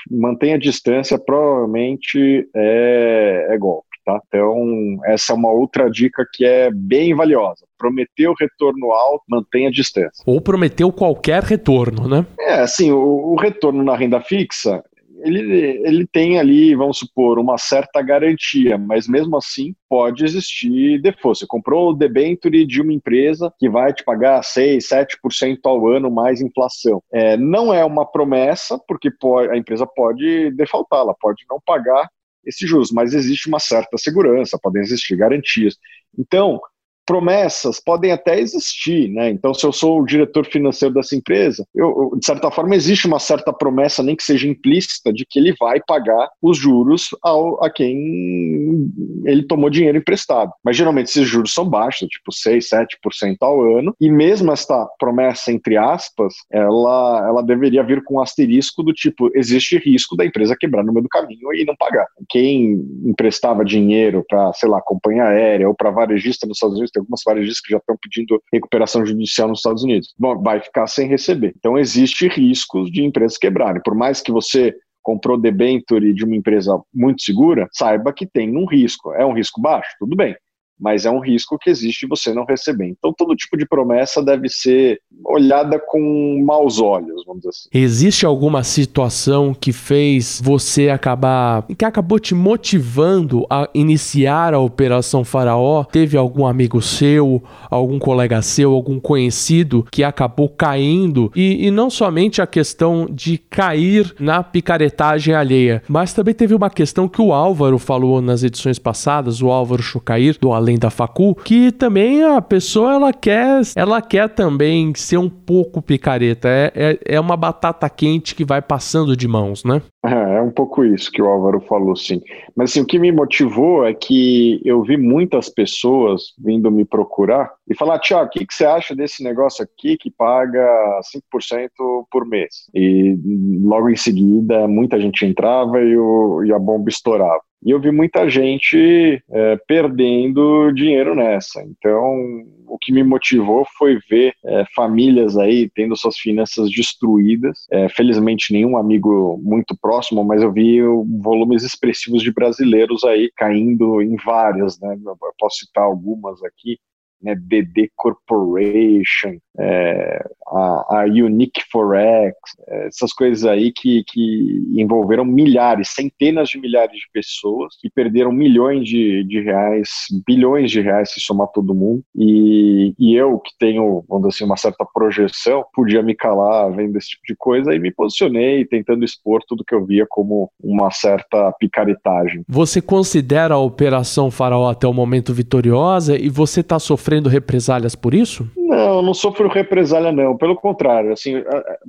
mantenha 0.10 0.56
a 0.56 0.60
distância, 0.60 1.20
provavelmente 1.20 2.50
é, 2.56 3.48
é 3.52 3.58
golpe. 3.58 3.87
Tá? 4.08 4.22
Então, 4.26 4.98
essa 5.04 5.34
é 5.34 5.36
uma 5.36 5.52
outra 5.52 5.90
dica 5.92 6.26
que 6.32 6.46
é 6.46 6.72
bem 6.72 7.14
valiosa. 7.14 7.66
Prometeu 7.78 8.34
retorno 8.40 8.94
alto, 8.94 9.26
mantenha 9.28 9.68
a 9.68 9.72
distância. 9.72 10.24
Ou 10.26 10.40
prometeu 10.40 10.94
qualquer 10.94 11.44
retorno, 11.44 12.08
né? 12.08 12.26
É, 12.40 12.62
assim, 12.62 12.90
o, 12.90 13.34
o 13.34 13.36
retorno 13.36 13.84
na 13.84 13.98
renda 13.98 14.22
fixa, 14.22 14.82
ele, 15.26 15.82
ele 15.84 16.08
tem 16.08 16.40
ali, 16.40 16.74
vamos 16.74 17.00
supor, 17.00 17.38
uma 17.38 17.58
certa 17.58 18.02
garantia, 18.02 18.78
mas 18.78 19.10
mesmo 19.10 19.36
assim 19.36 19.76
pode 19.90 20.24
existir 20.24 21.02
default. 21.02 21.40
Você 21.40 21.46
comprou 21.46 21.90
o 21.90 21.94
debenture 21.94 22.66
de 22.66 22.82
uma 22.82 22.94
empresa 22.94 23.52
que 23.60 23.70
vai 23.70 23.94
te 23.94 24.06
pagar 24.06 24.42
6, 24.42 24.88
7% 24.88 25.58
ao 25.66 25.86
ano 25.86 26.10
mais 26.10 26.40
inflação. 26.40 27.02
É, 27.12 27.36
não 27.36 27.74
é 27.74 27.84
uma 27.84 28.06
promessa, 28.06 28.80
porque 28.88 29.12
pode, 29.12 29.52
a 29.52 29.58
empresa 29.58 29.86
pode 29.86 30.52
defaultar, 30.52 31.02
ela 31.02 31.16
pode 31.20 31.44
não 31.50 31.60
pagar 31.66 32.08
esses 32.46 32.70
juros, 32.70 32.92
mas 32.92 33.14
existe 33.14 33.48
uma 33.48 33.60
certa 33.60 33.98
segurança, 33.98 34.60
podem 34.62 34.82
existir 34.82 35.16
garantias. 35.16 35.76
Então, 36.18 36.60
promessas 37.08 37.80
podem 37.80 38.12
até 38.12 38.38
existir, 38.38 39.10
né? 39.10 39.30
Então, 39.30 39.54
se 39.54 39.66
eu 39.66 39.72
sou 39.72 40.02
o 40.02 40.06
diretor 40.06 40.46
financeiro 40.46 40.94
dessa 40.94 41.16
empresa, 41.16 41.66
eu, 41.74 42.12
de 42.20 42.26
certa 42.26 42.52
forma 42.52 42.76
existe 42.76 43.08
uma 43.08 43.18
certa 43.18 43.54
promessa, 43.54 44.04
nem 44.04 44.16
que 44.16 44.24
seja 44.24 44.48
implícita, 44.48 45.14
de 45.14 45.26
que 45.28 45.40
ele 45.40 45.56
vai 45.58 45.80
pagar 45.88 46.30
os 46.42 46.58
juros 46.58 47.08
ao, 47.24 47.64
a 47.64 47.70
quem 47.70 48.92
ele 49.26 49.44
tomou 49.44 49.70
dinheiro 49.70 49.98
emprestado. 49.98 50.52
Mas 50.64 50.76
geralmente 50.76 51.08
esses 51.08 51.28
juros 51.28 51.54
são 51.54 51.68
baixos, 51.68 52.10
tipo 52.10 52.32
6, 52.32 52.70
7% 52.70 53.38
ao 53.42 53.78
ano, 53.78 53.96
e 54.02 54.12
mesmo 54.12 54.52
esta 54.52 54.86
promessa, 55.00 55.52
entre 55.52 55.78
aspas, 55.78 56.34
ela, 56.52 57.26
ela 57.26 57.42
deveria 57.42 57.84
vir 57.84 58.04
com 58.04 58.16
um 58.16 58.22
asterisco 58.22 58.84
do 58.84 58.92
tipo, 58.92 59.32
existe 59.34 59.78
risco 59.78 60.18
da 60.18 60.26
empresa 60.26 60.58
quebrar 60.60 60.84
no 60.84 60.92
meio 60.92 61.04
do 61.04 61.10
caminho 61.10 61.54
e 61.54 61.64
não 61.64 61.76
pagar. 61.78 62.06
Quem 62.28 62.86
emprestava 63.06 63.64
dinheiro 63.64 64.26
para, 64.28 64.52
sei 64.54 64.68
lá, 64.68 64.82
companhia 64.82 65.24
aérea 65.24 65.70
ou 65.70 65.76
para 65.76 65.90
varejista 65.90 66.46
nos 66.46 66.58
Estados 66.58 66.76
Unidos 66.76 66.92
tem 66.98 67.02
algumas 67.02 67.22
varejistas 67.26 67.62
que 67.62 67.72
já 67.72 67.78
estão 67.78 67.96
pedindo 68.02 68.42
recuperação 68.52 69.06
judicial 69.06 69.48
nos 69.48 69.60
Estados 69.60 69.84
Unidos. 69.84 70.14
Bom, 70.18 70.42
vai 70.42 70.60
ficar 70.60 70.88
sem 70.88 71.08
receber. 71.08 71.54
Então, 71.58 71.78
existe 71.78 72.28
riscos 72.28 72.92
de 72.92 73.04
empresas 73.04 73.38
quebrarem. 73.38 73.82
Por 73.84 73.96
mais 73.96 74.22
que 74.22 74.32
você 74.32 74.76
comprou 75.04 75.40
debenture 75.40 76.14
de 76.14 76.26
uma 76.26 76.36
empresa 76.36 76.78
muito 76.94 77.22
segura, 77.22 77.68
saiba 77.72 78.12
que 78.12 78.26
tem 78.26 78.58
um 78.58 78.66
risco. 78.66 79.14
É 79.14 79.26
um 79.26 79.34
risco 79.34 79.62
baixo? 79.62 79.90
Tudo 80.00 80.16
bem 80.16 80.36
mas 80.80 81.06
é 81.06 81.12
um 81.12 81.20
risco 81.20 81.58
que 81.58 81.70
existe 81.70 82.08
você 82.08 82.34
não 82.34 82.46
receber. 82.46 82.88
Então, 82.88 83.14
todo 83.14 83.36
tipo 83.36 83.58
de 83.58 83.66
promessa 83.66 84.24
deve 84.24 84.50
ser 84.50 85.02
olhada 85.26 85.80
com 85.80 86.44
maus 86.46 86.80
olhos, 86.80 87.24
vamos 87.26 87.42
dizer 87.42 87.50
assim. 87.50 87.70
Existe 87.74 88.26
alguma 88.26 88.64
situação 88.64 89.54
que 89.54 89.72
fez 89.72 90.42
você 90.44 90.90
acabar, 90.90 91.66
que 91.78 91.86
acabou 91.86 92.20
te 92.20 92.36
motivando 92.36 93.46
a 93.50 93.70
iniciar 93.74 94.54
a 94.54 94.60
Operação 94.60 95.24
Faraó? 95.24 95.84
Teve 95.84 96.18
algum 96.18 96.46
amigo 96.46 96.82
seu, 96.82 97.42
algum 97.70 97.98
colega 97.98 98.42
seu, 98.42 98.74
algum 98.74 99.00
conhecido 99.00 99.86
que 99.92 100.04
acabou 100.04 100.50
caindo? 100.50 101.32
E, 101.36 101.68
e 101.68 101.72
não 101.72 101.90
somente 101.90 102.42
a 102.42 102.48
questão 102.48 103.08
de 103.10 103.38
cair 103.38 104.14
na 104.20 104.44
picaretagem 104.44 105.34
alheia, 105.34 105.82
mas 105.88 106.14
também 106.14 106.34
teve 106.34 106.54
uma 106.54 106.70
questão 106.70 107.08
que 107.08 107.22
o 107.22 107.34
Álvaro 107.34 107.78
falou 107.80 108.22
nas 108.22 108.44
edições 108.44 108.78
passadas, 108.78 109.42
o 109.42 109.50
Álvaro 109.50 109.82
Chucair, 109.82 110.38
do 110.40 110.54
além 110.68 110.78
da 110.78 110.90
facu, 110.90 111.34
que 111.34 111.72
também 111.72 112.24
a 112.24 112.42
pessoa 112.42 112.94
ela 112.94 113.14
quer, 113.14 113.62
ela 113.76 114.02
quer 114.02 114.30
também 114.30 114.94
ser 114.96 115.18
um 115.18 115.30
pouco 115.30 115.82
picareta. 115.82 116.50
É, 116.50 116.72
é, 116.76 117.16
é 117.16 117.20
uma 117.20 117.38
batata 117.38 117.90
quente 117.90 118.36
que 118.36 118.44
vai 118.44 118.62
passando 118.62 119.16
de 119.16 119.28
mãos, 119.28 119.64
né? 119.64 119.82
É, 120.08 120.38
é 120.38 120.42
um 120.42 120.52
pouco 120.52 120.86
isso 120.86 121.12
que 121.12 121.22
o 121.22 121.28
Álvaro 121.28 121.60
falou, 121.60 121.96
sim. 121.96 122.22
Mas 122.56 122.72
assim, 122.72 122.82
o 122.82 122.86
que 122.86 122.98
me 122.98 123.12
motivou 123.12 123.86
é 123.86 123.94
que 123.94 124.62
eu 124.64 124.82
vi 124.82 124.96
muitas 124.96 125.50
pessoas 125.50 126.34
vindo 126.40 126.72
me 126.72 126.86
procurar 126.86 127.52
e 127.70 127.76
falar, 127.76 128.00
Tiago, 128.00 128.28
o 128.28 128.30
que, 128.30 128.46
que 128.46 128.54
você 128.54 128.66
acha 128.66 128.96
desse 128.96 129.22
negócio 129.22 129.64
aqui 129.64 129.98
que 129.98 130.10
paga 130.10 130.66
5% 131.14 131.70
por 132.10 132.26
mês? 132.26 132.70
E 132.74 133.18
logo 133.64 133.90
em 133.90 133.98
seguida, 133.98 134.66
muita 134.68 135.00
gente 135.00 135.26
entrava 135.26 135.82
e, 135.82 135.98
o, 135.98 136.44
e 136.46 136.54
a 136.54 136.60
bomba 136.60 136.90
estourava. 136.90 137.42
E 137.66 137.72
eu 137.72 137.82
vi 137.82 137.92
muita 137.92 138.30
gente 138.30 139.22
é, 139.32 139.58
perdendo 139.68 140.72
dinheiro 140.72 141.16
nessa. 141.16 141.62
Então, 141.64 142.46
o 142.68 142.78
que 142.80 142.92
me 142.92 143.04
motivou 143.04 143.66
foi 143.78 143.98
ver 144.10 144.34
é, 144.46 144.64
famílias 144.76 145.38
aí 145.38 145.70
tendo 145.74 145.96
suas 145.96 146.18
finanças 146.18 146.70
destruídas. 146.70 147.66
É, 147.72 147.90
felizmente, 147.90 148.54
nenhum 148.54 148.78
amigo 148.78 149.40
muito 149.44 149.76
próximo 149.82 149.97
próximo, 149.98 150.24
mas 150.24 150.42
eu 150.42 150.52
vi 150.52 150.80
volumes 151.22 151.64
expressivos 151.64 152.22
de 152.22 152.32
brasileiros 152.32 153.04
aí 153.04 153.32
caindo 153.36 154.02
em 154.02 154.16
várias, 154.24 154.80
né? 154.80 154.96
Eu 155.06 155.18
posso 155.40 155.66
citar 155.66 155.84
algumas 155.84 156.44
aqui 156.44 156.80
né, 157.22 157.36
DD 157.36 157.92
Corporation, 157.96 159.38
é, 159.60 160.24
a, 160.48 161.02
a, 161.02 161.06
Unique 161.08 161.62
Forex, 161.72 162.36
é, 162.68 162.88
essas 162.88 163.12
coisas 163.12 163.44
aí 163.44 163.72
que, 163.72 164.04
que 164.08 164.72
envolveram 164.76 165.26
milhares, 165.26 165.90
centenas 165.90 166.50
de 166.50 166.60
milhares 166.60 166.96
de 166.96 167.08
pessoas 167.12 167.76
que 167.82 167.90
perderam 167.90 168.32
milhões 168.32 168.86
de, 168.88 169.24
de 169.24 169.42
reais, 169.42 169.90
bilhões 170.26 170.70
de 170.70 170.82
reais 170.82 171.12
se 171.12 171.20
somar 171.20 171.48
todo 171.48 171.74
mundo. 171.74 172.04
E, 172.16 172.94
e 173.00 173.16
eu, 173.16 173.40
que 173.40 173.52
tenho, 173.60 174.04
vamos 174.08 174.28
dizer 174.28 174.38
assim, 174.38 174.46
uma 174.46 174.58
certa 174.58 174.86
projeção, 174.94 175.66
podia 175.74 176.04
me 176.04 176.16
calar 176.16 176.72
vendo 176.72 176.98
esse 176.98 177.10
tipo 177.10 177.24
de 177.28 177.36
coisa 177.36 177.74
e 177.74 177.80
me 177.80 177.92
posicionei 177.92 178.64
tentando 178.66 179.04
expor 179.04 179.42
tudo 179.48 179.66
que 179.66 179.74
eu 179.74 179.86
via 179.86 180.06
como 180.08 180.52
uma 180.62 180.92
certa 180.92 181.52
picaretagem. 181.60 182.44
Você 182.48 182.82
considera 182.82 183.56
a 183.56 183.60
Operação 183.60 184.30
Faraó 184.30 184.70
até 184.70 184.88
o 184.88 184.94
momento 184.94 185.34
vitoriosa 185.34 186.18
e 186.18 186.30
você 186.30 186.62
está 186.62 186.78
sofrendo 186.78 187.07
sofrendo 187.08 187.30
represálias 187.30 187.96
por 187.96 188.14
isso? 188.14 188.50
Não, 188.58 189.02
não 189.02 189.14
sofro 189.14 189.48
represália, 189.48 190.12
não. 190.12 190.36
Pelo 190.36 190.58
contrário, 190.58 191.14
assim, 191.14 191.36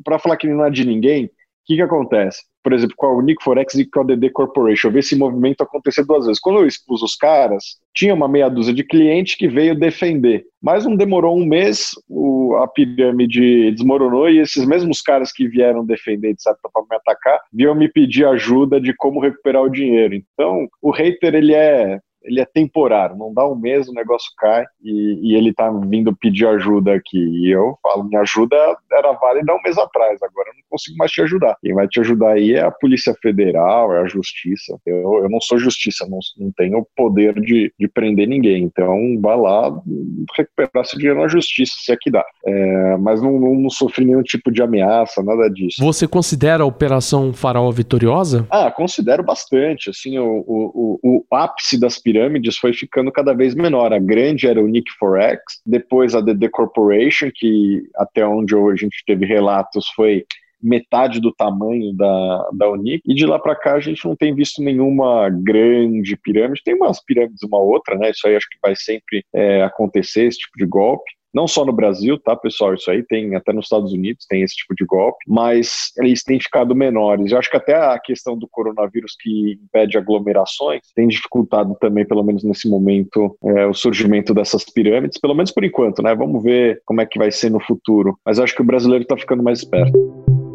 para 0.05 0.19
falar 0.19 0.37
que 0.37 0.47
não 0.47 0.65
é 0.65 0.71
de 0.71 0.85
ninguém, 0.85 1.25
o 1.25 1.31
que, 1.67 1.75
que 1.75 1.83
acontece? 1.83 2.43
Por 2.63 2.73
exemplo, 2.73 2.95
com 2.97 3.07
a 3.07 3.17
Unique 3.17 3.43
Forex 3.43 3.75
e 3.75 3.85
com 3.85 4.01
a 4.01 4.05
DD 4.05 4.31
Corporation, 4.31 4.89
eu 4.89 4.93
vi 4.93 5.01
esse 5.01 5.17
movimento 5.17 5.63
acontecer 5.63 6.05
duas 6.05 6.25
vezes. 6.25 6.41
Quando 6.41 6.61
eu 6.61 6.67
expus 6.67 7.03
os 7.03 7.17
caras, 7.17 7.65
tinha 7.95 8.15
uma 8.15 8.29
meia 8.29 8.49
dúzia 8.49 8.73
de 8.73 8.85
clientes 8.85 9.35
que 9.35 9.49
veio 9.49 9.79
defender, 9.79 10.45
mas 10.63 10.85
não 10.85 10.97
demorou 10.97 11.37
um 11.37 11.45
mês, 11.45 11.91
o, 12.09 12.55
a 12.57 12.69
pirâmide 12.69 13.73
desmoronou 13.73 14.31
e 14.31 14.39
esses 14.39 14.65
mesmos 14.67 15.03
caras 15.03 15.33
que 15.33 15.49
vieram 15.49 15.85
defender, 15.85 16.35
de 16.35 16.43
certa 16.43 16.69
forma, 16.73 16.89
me 16.91 16.97
atacar, 16.97 17.41
vinham 17.53 17.75
me 17.75 17.89
pedir 17.89 18.25
ajuda 18.25 18.81
de 18.81 18.95
como 18.95 19.21
recuperar 19.21 19.63
o 19.63 19.71
dinheiro. 19.71 20.15
Então, 20.15 20.69
o 20.81 20.91
hater, 20.91 21.35
ele 21.35 21.55
é 21.55 21.99
ele 22.23 22.41
é 22.41 22.45
temporário, 22.45 23.17
não 23.17 23.33
dá 23.33 23.47
um 23.47 23.55
mês, 23.55 23.89
o 23.89 23.95
negócio 23.95 24.31
cai 24.37 24.65
e, 24.83 25.19
e, 25.23 25.37
ele 25.37 25.53
tá 25.53 25.71
vindo 25.71 26.15
pedir 26.17 26.47
ajuda 26.47 26.95
aqui. 26.95 27.19
E 27.19 27.51
eu 27.51 27.79
falo, 27.83 28.05
minha 28.05 28.21
ajuda 28.21 28.57
era 28.93 29.13
válida 29.13 29.55
um 29.55 29.63
mês 29.63 29.79
atrás, 29.79 30.21
agora 30.23 30.49
eu 30.51 30.55
não 30.55 30.63
consigo 30.71 30.97
mais 30.97 31.11
te 31.11 31.23
ajudar. 31.23 31.57
Quem 31.61 31.75
vai 31.75 31.87
te 31.89 32.01
ajudar 32.01 32.33
aí 32.33 32.55
é 32.55 32.63
a 32.63 32.71
Polícia 32.71 33.15
Federal, 33.23 33.95
é 33.95 34.03
a 34.03 34.07
Justiça. 34.07 34.79
Eu, 34.87 35.23
eu 35.23 35.31
não 35.31 35.41
sou 35.41 35.59
justiça, 35.59 36.07
não, 36.09 36.19
não 36.39 36.53
tenho 36.57 36.87
poder 36.97 37.35
de, 37.41 37.73
de 37.79 37.89
prender 37.89 38.29
ninguém. 38.29 38.65
Então, 38.65 38.97
vai 39.21 39.37
lá 39.37 39.71
recuperar 40.37 40.85
seu 40.85 40.99
dinheiro 40.99 41.21
na 41.21 41.29
Justiça, 41.29 41.75
se 41.79 41.93
é 41.93 41.97
que 41.99 42.11
dá. 42.11 42.25
É, 42.45 42.97
mas 42.99 43.23
não, 43.23 43.39
não, 43.39 43.55
não 43.55 43.71
sofri 43.71 44.05
nenhum 44.05 44.23
tipo 44.23 44.51
de 44.51 44.63
ameaça, 44.63 45.23
nada 45.23 45.49
disso. 45.49 45.83
Você 45.83 46.07
considera 46.07 46.63
a 46.63 46.67
Operação 46.67 47.33
Faraó 47.33 47.71
vitoriosa? 47.71 48.47
Ah, 48.51 48.71
considero 48.71 49.23
bastante. 49.23 49.91
Assim, 49.91 50.19
o, 50.19 50.45
o, 50.47 51.01
o, 51.03 51.25
o 51.31 51.37
ápice 51.37 51.79
das 51.79 51.99
pirâmides 52.09 52.57
foi 52.57 52.73
ficando 52.73 53.13
cada 53.13 53.35
vez 53.35 53.55
menor. 53.55 53.93
A 53.93 53.99
grande 53.99 54.47
era 54.47 54.63
o 54.63 54.67
Nick 54.67 54.91
Forex, 54.99 55.43
depois 55.67 56.15
a 56.15 56.23
DD 56.23 56.49
Corporation, 56.49 57.31
que 57.35 57.83
até 57.97 58.27
onde 58.27 58.55
a 58.57 58.75
gente 58.75 59.03
teve 59.07 59.27
relatos 59.27 59.87
foi 59.95 60.25
metade 60.61 61.21
do 61.21 61.33
tamanho 61.33 61.95
da, 61.95 62.49
da 62.55 62.71
Unic, 62.71 63.03
e 63.07 63.15
de 63.15 63.27
lá 63.27 63.39
para 63.39 63.55
cá 63.55 63.75
a 63.75 63.81
gente 63.81 64.05
não 64.05 64.17
tem 64.17 64.35
visto 64.35 64.63
nenhuma 64.63 65.29
grande 65.31 66.17
pirâmide, 66.17 66.65
tem 66.65 66.75
umas 66.75 67.01
pirâmides 67.05 67.43
uma 67.45 67.59
outra, 67.59 67.97
né, 67.97 68.11
isso 68.11 68.27
aí 68.27 68.35
acho 68.35 68.49
que 68.51 68.59
vai 68.61 68.75
sempre 68.75 69.23
é, 69.33 69.63
acontecer, 69.63 70.25
esse 70.25 70.39
tipo 70.39 70.59
de 70.59 70.67
golpe, 70.67 71.13
não 71.33 71.47
só 71.47 71.65
no 71.65 71.73
Brasil, 71.73 72.19
tá, 72.19 72.35
pessoal? 72.37 72.75
Isso 72.75 72.91
aí 72.91 73.03
tem 73.03 73.35
até 73.35 73.53
nos 73.53 73.67
Estados 73.67 73.93
Unidos, 73.93 74.27
tem 74.29 74.43
esse 74.43 74.57
tipo 74.57 74.75
de 74.75 74.85
golpe, 74.85 75.19
mas 75.27 75.93
eles 75.99 76.23
têm 76.23 76.41
ficado 76.41 76.75
menores. 76.75 77.33
Eu 77.33 77.39
acho 77.39 77.51
que 77.51 77.57
até 77.57 77.75
a 77.75 77.99
questão 77.99 78.37
do 78.37 78.49
coronavírus 78.49 79.15
que 79.19 79.59
impede 79.65 79.99
aglomerações 79.99 80.81
tem 80.95 81.09
dificultado 81.09 81.77
também, 81.81 82.07
pelo 82.07 82.23
menos 82.23 82.43
nesse 82.45 82.69
momento, 82.69 83.37
é, 83.45 83.67
o 83.67 83.75
surgimento 83.75 84.33
dessas 84.33 84.65
pirâmides, 84.65 85.19
pelo 85.19 85.35
menos 85.35 85.51
por 85.51 85.65
enquanto, 85.65 86.03
né? 86.03 86.15
Vamos 86.15 86.43
ver 86.43 86.81
como 86.85 87.01
é 87.01 87.07
que 87.07 87.19
vai 87.19 87.31
ser 87.31 87.51
no 87.51 87.61
futuro. 87.61 88.19
Mas 88.25 88.39
acho 88.39 88.55
que 88.55 88.63
o 88.63 88.67
brasileiro 88.67 89.03
está 89.03 89.17
ficando 89.17 89.43
mais 89.43 89.59
esperto. 89.59 90.48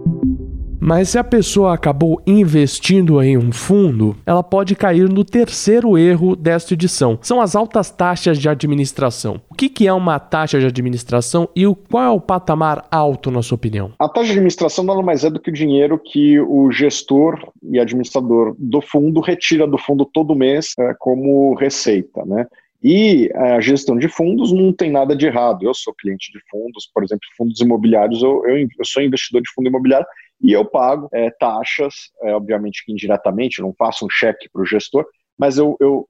Mas 0.85 1.09
se 1.09 1.17
a 1.17 1.23
pessoa 1.23 1.73
acabou 1.73 2.21
investindo 2.27 3.23
em 3.23 3.37
um 3.37 3.53
fundo, 3.53 4.17
ela 4.25 4.43
pode 4.43 4.75
cair 4.75 5.07
no 5.07 5.23
terceiro 5.23 5.97
erro 5.97 6.35
desta 6.35 6.73
edição. 6.73 7.17
São 7.21 7.39
as 7.39 7.55
altas 7.55 7.89
taxas 7.89 8.37
de 8.37 8.49
administração. 8.49 9.39
O 9.49 9.55
que, 9.55 9.69
que 9.69 9.87
é 9.87 9.93
uma 9.93 10.19
taxa 10.19 10.59
de 10.59 10.65
administração 10.65 11.47
e 11.55 11.65
o, 11.65 11.73
qual 11.73 12.03
é 12.03 12.09
o 12.09 12.19
patamar 12.19 12.85
alto, 12.91 13.31
na 13.31 13.41
sua 13.41 13.55
opinião? 13.55 13.93
A 13.97 14.09
taxa 14.09 14.25
de 14.25 14.31
administração 14.33 14.83
nada 14.83 15.01
mais 15.01 15.23
é 15.23 15.29
do 15.29 15.39
que 15.39 15.51
o 15.51 15.53
dinheiro 15.53 15.97
que 15.97 16.37
o 16.41 16.69
gestor 16.69 17.39
e 17.71 17.79
administrador 17.79 18.53
do 18.59 18.81
fundo 18.81 19.21
retira 19.21 19.65
do 19.65 19.77
fundo 19.77 20.03
todo 20.03 20.35
mês 20.35 20.73
é, 20.77 20.93
como 20.99 21.55
receita, 21.55 22.25
né? 22.25 22.45
E 22.83 23.31
a 23.33 23.61
gestão 23.61 23.97
de 23.97 24.09
fundos 24.09 24.51
não 24.51 24.73
tem 24.73 24.91
nada 24.91 25.15
de 25.15 25.25
errado. 25.25 25.63
Eu 25.63 25.73
sou 25.73 25.93
cliente 25.93 26.29
de 26.33 26.39
fundos, 26.51 26.89
por 26.93 27.01
exemplo, 27.05 27.23
fundos 27.37 27.61
imobiliários, 27.61 28.21
eu, 28.21 28.45
eu, 28.45 28.57
eu 28.57 28.85
sou 28.85 29.01
investidor 29.01 29.41
de 29.41 29.49
fundo 29.55 29.69
imobiliário 29.69 30.05
e 30.43 30.51
eu 30.51 30.65
pago 30.65 31.07
é, 31.13 31.31
taxas, 31.31 32.11
é, 32.21 32.35
obviamente 32.35 32.83
que 32.85 32.91
indiretamente, 32.91 33.61
não 33.61 33.73
faço 33.73 34.05
um 34.05 34.09
cheque 34.09 34.49
para 34.49 34.61
o 34.61 34.65
gestor, 34.65 35.05
mas 35.37 35.57
eu, 35.57 35.77
eu, 35.79 36.05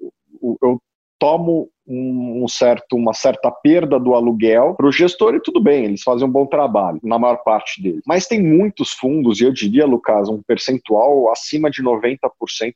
eu 0.61 0.81
tomo 1.19 1.69
um, 1.87 2.47
certo, 2.47 2.95
uma 2.95 3.13
certa 3.13 3.51
perda 3.51 3.99
do 3.99 4.13
aluguel 4.13 4.75
para 4.75 4.87
o 4.87 4.91
gestor 4.91 5.35
e 5.35 5.41
tudo 5.41 5.61
bem, 5.61 5.85
eles 5.85 6.03
fazem 6.03 6.27
um 6.27 6.31
bom 6.31 6.45
trabalho, 6.45 6.99
na 7.03 7.19
maior 7.19 7.37
parte 7.43 7.81
deles. 7.81 8.01
Mas 8.05 8.27
tem 8.27 8.41
muitos 8.41 8.91
fundos, 8.91 9.39
e 9.39 9.45
eu 9.45 9.51
diria, 9.51 9.85
Lucas, 9.85 10.29
um 10.29 10.41
percentual 10.41 11.31
acima 11.31 11.69
de 11.69 11.83
90% 11.83 12.17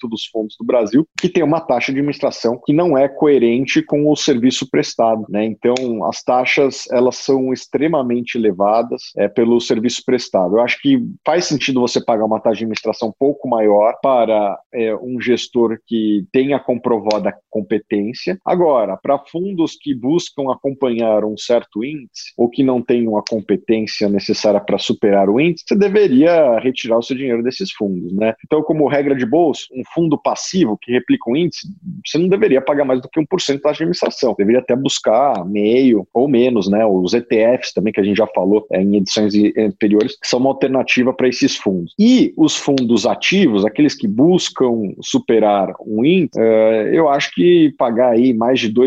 dos 0.10 0.26
fundos 0.26 0.56
do 0.60 0.66
Brasil, 0.66 1.08
que 1.20 1.30
tem 1.30 1.44
uma 1.44 1.62
taxa 1.62 1.92
de 1.92 2.00
administração 2.00 2.60
que 2.66 2.74
não 2.74 2.98
é 2.98 3.08
coerente 3.08 3.82
com 3.82 4.10
o 4.10 4.16
serviço 4.16 4.70
prestado. 4.70 5.26
Né? 5.30 5.46
Então, 5.46 6.06
as 6.06 6.24
taxas 6.24 6.86
elas 6.92 7.18
são 7.18 7.54
extremamente 7.54 8.38
elevadas 8.38 9.12
é, 9.18 9.28
pelo 9.28 9.60
serviço 9.60 10.04
prestado. 10.06 10.58
Eu 10.58 10.62
acho 10.62 10.80
que 10.82 11.00
faz 11.26 11.46
sentido 11.46 11.82
você 11.82 12.04
pagar 12.04 12.26
uma 12.26 12.40
taxa 12.40 12.58
de 12.58 12.64
administração 12.64 13.10
um 13.10 13.14
pouco 13.18 13.48
maior 13.48 13.98
para 14.02 14.60
é, 14.74 14.96
um 14.96 15.20
gestor 15.22 15.78
que 15.86 16.26
tenha 16.32 16.60
comprovada 16.60 17.34
competência. 17.50 18.38
Agora, 18.46 18.97
para 19.02 19.20
fundos 19.20 19.78
que 19.80 19.94
buscam 19.94 20.52
acompanhar 20.52 21.24
um 21.24 21.38
certo 21.38 21.84
índice 21.84 22.34
ou 22.36 22.50
que 22.50 22.64
não 22.64 22.82
tenham 22.82 23.18
a 23.18 23.24
competência 23.24 24.10
necessária 24.10 24.60
para 24.60 24.78
superar 24.78 25.30
o 25.30 25.40
índice, 25.40 25.66
você 25.68 25.76
deveria 25.76 26.60
retirar 26.60 26.98
o 26.98 27.04
seu 27.04 27.16
dinheiro 27.16 27.44
desses 27.44 27.72
fundos, 27.72 28.14
né? 28.14 28.34
Então, 28.46 28.62
como 28.64 28.88
regra 28.88 29.16
de 29.16 29.26
bolso, 29.26 29.68
um 29.74 29.84
fundo 29.94 30.18
passivo 30.18 30.78
que 30.82 30.92
replica 30.92 31.30
um 31.30 31.36
índice, 31.36 31.68
você 32.06 32.18
não 32.18 32.28
deveria 32.28 32.62
pagar 32.62 32.86
mais 32.86 33.02
do 33.02 33.10
que 33.10 33.20
1% 33.20 33.62
da 33.62 33.70
administração. 33.70 34.36
Deveria 34.38 34.60
até 34.60 34.76
buscar 34.76 35.46
meio 35.46 36.08
ou 36.14 36.28
menos, 36.28 36.70
né? 36.70 36.86
Os 36.86 37.14
ETFs 37.14 37.74
também, 37.74 37.94
que 37.94 38.00
a 38.00 38.04
gente 38.04 38.18
já 38.18 38.28
falou 38.28 38.66
é, 38.72 38.82
em 38.82 38.98
edições 38.98 39.34
anteriores, 39.58 40.18
que 40.20 40.28
são 40.28 40.40
uma 40.40 40.50
alternativa 40.50 41.14
para 41.14 41.28
esses 41.28 41.56
fundos. 41.56 41.94
E 42.00 42.34
os 42.36 42.56
fundos 42.56 43.06
ativos, 43.06 43.66
aqueles 43.66 43.96
que 43.96 44.08
buscam 44.08 44.94
superar 45.02 45.74
um 45.86 46.04
índice, 46.04 46.40
uh, 46.40 46.88
eu 46.92 47.10
acho 47.10 47.32
que 47.34 47.74
pagar 47.78 48.12
aí 48.12 48.34
mais 48.34 48.60
de 48.60 48.70
2 48.70 48.87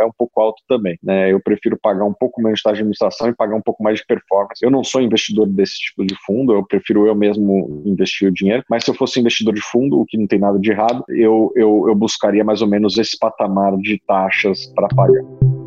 é 0.00 0.04
um 0.04 0.12
pouco 0.16 0.40
alto 0.40 0.62
também. 0.68 0.98
Né? 1.02 1.32
Eu 1.32 1.40
prefiro 1.40 1.78
pagar 1.80 2.04
um 2.04 2.12
pouco 2.12 2.42
menos 2.42 2.58
de 2.58 2.62
taxa 2.62 2.76
de 2.76 2.80
administração 2.80 3.28
e 3.28 3.34
pagar 3.34 3.56
um 3.56 3.62
pouco 3.62 3.82
mais 3.82 3.98
de 3.98 4.06
performance. 4.06 4.64
Eu 4.64 4.70
não 4.70 4.84
sou 4.84 5.00
investidor 5.00 5.46
desse 5.46 5.78
tipo 5.78 6.04
de 6.04 6.14
fundo, 6.24 6.52
eu 6.52 6.66
prefiro 6.66 7.06
eu 7.06 7.14
mesmo 7.14 7.82
investir 7.84 8.28
o 8.28 8.34
dinheiro, 8.34 8.64
mas 8.68 8.84
se 8.84 8.90
eu 8.90 8.94
fosse 8.94 9.20
investidor 9.20 9.54
de 9.54 9.62
fundo, 9.62 10.00
o 10.00 10.06
que 10.06 10.18
não 10.18 10.26
tem 10.26 10.38
nada 10.38 10.58
de 10.58 10.70
errado, 10.70 11.04
eu, 11.08 11.52
eu, 11.54 11.86
eu 11.88 11.94
buscaria 11.94 12.44
mais 12.44 12.62
ou 12.62 12.68
menos 12.68 12.98
esse 12.98 13.18
patamar 13.18 13.76
de 13.76 14.00
taxas 14.06 14.66
para 14.74 14.88
pagar. 14.88 15.59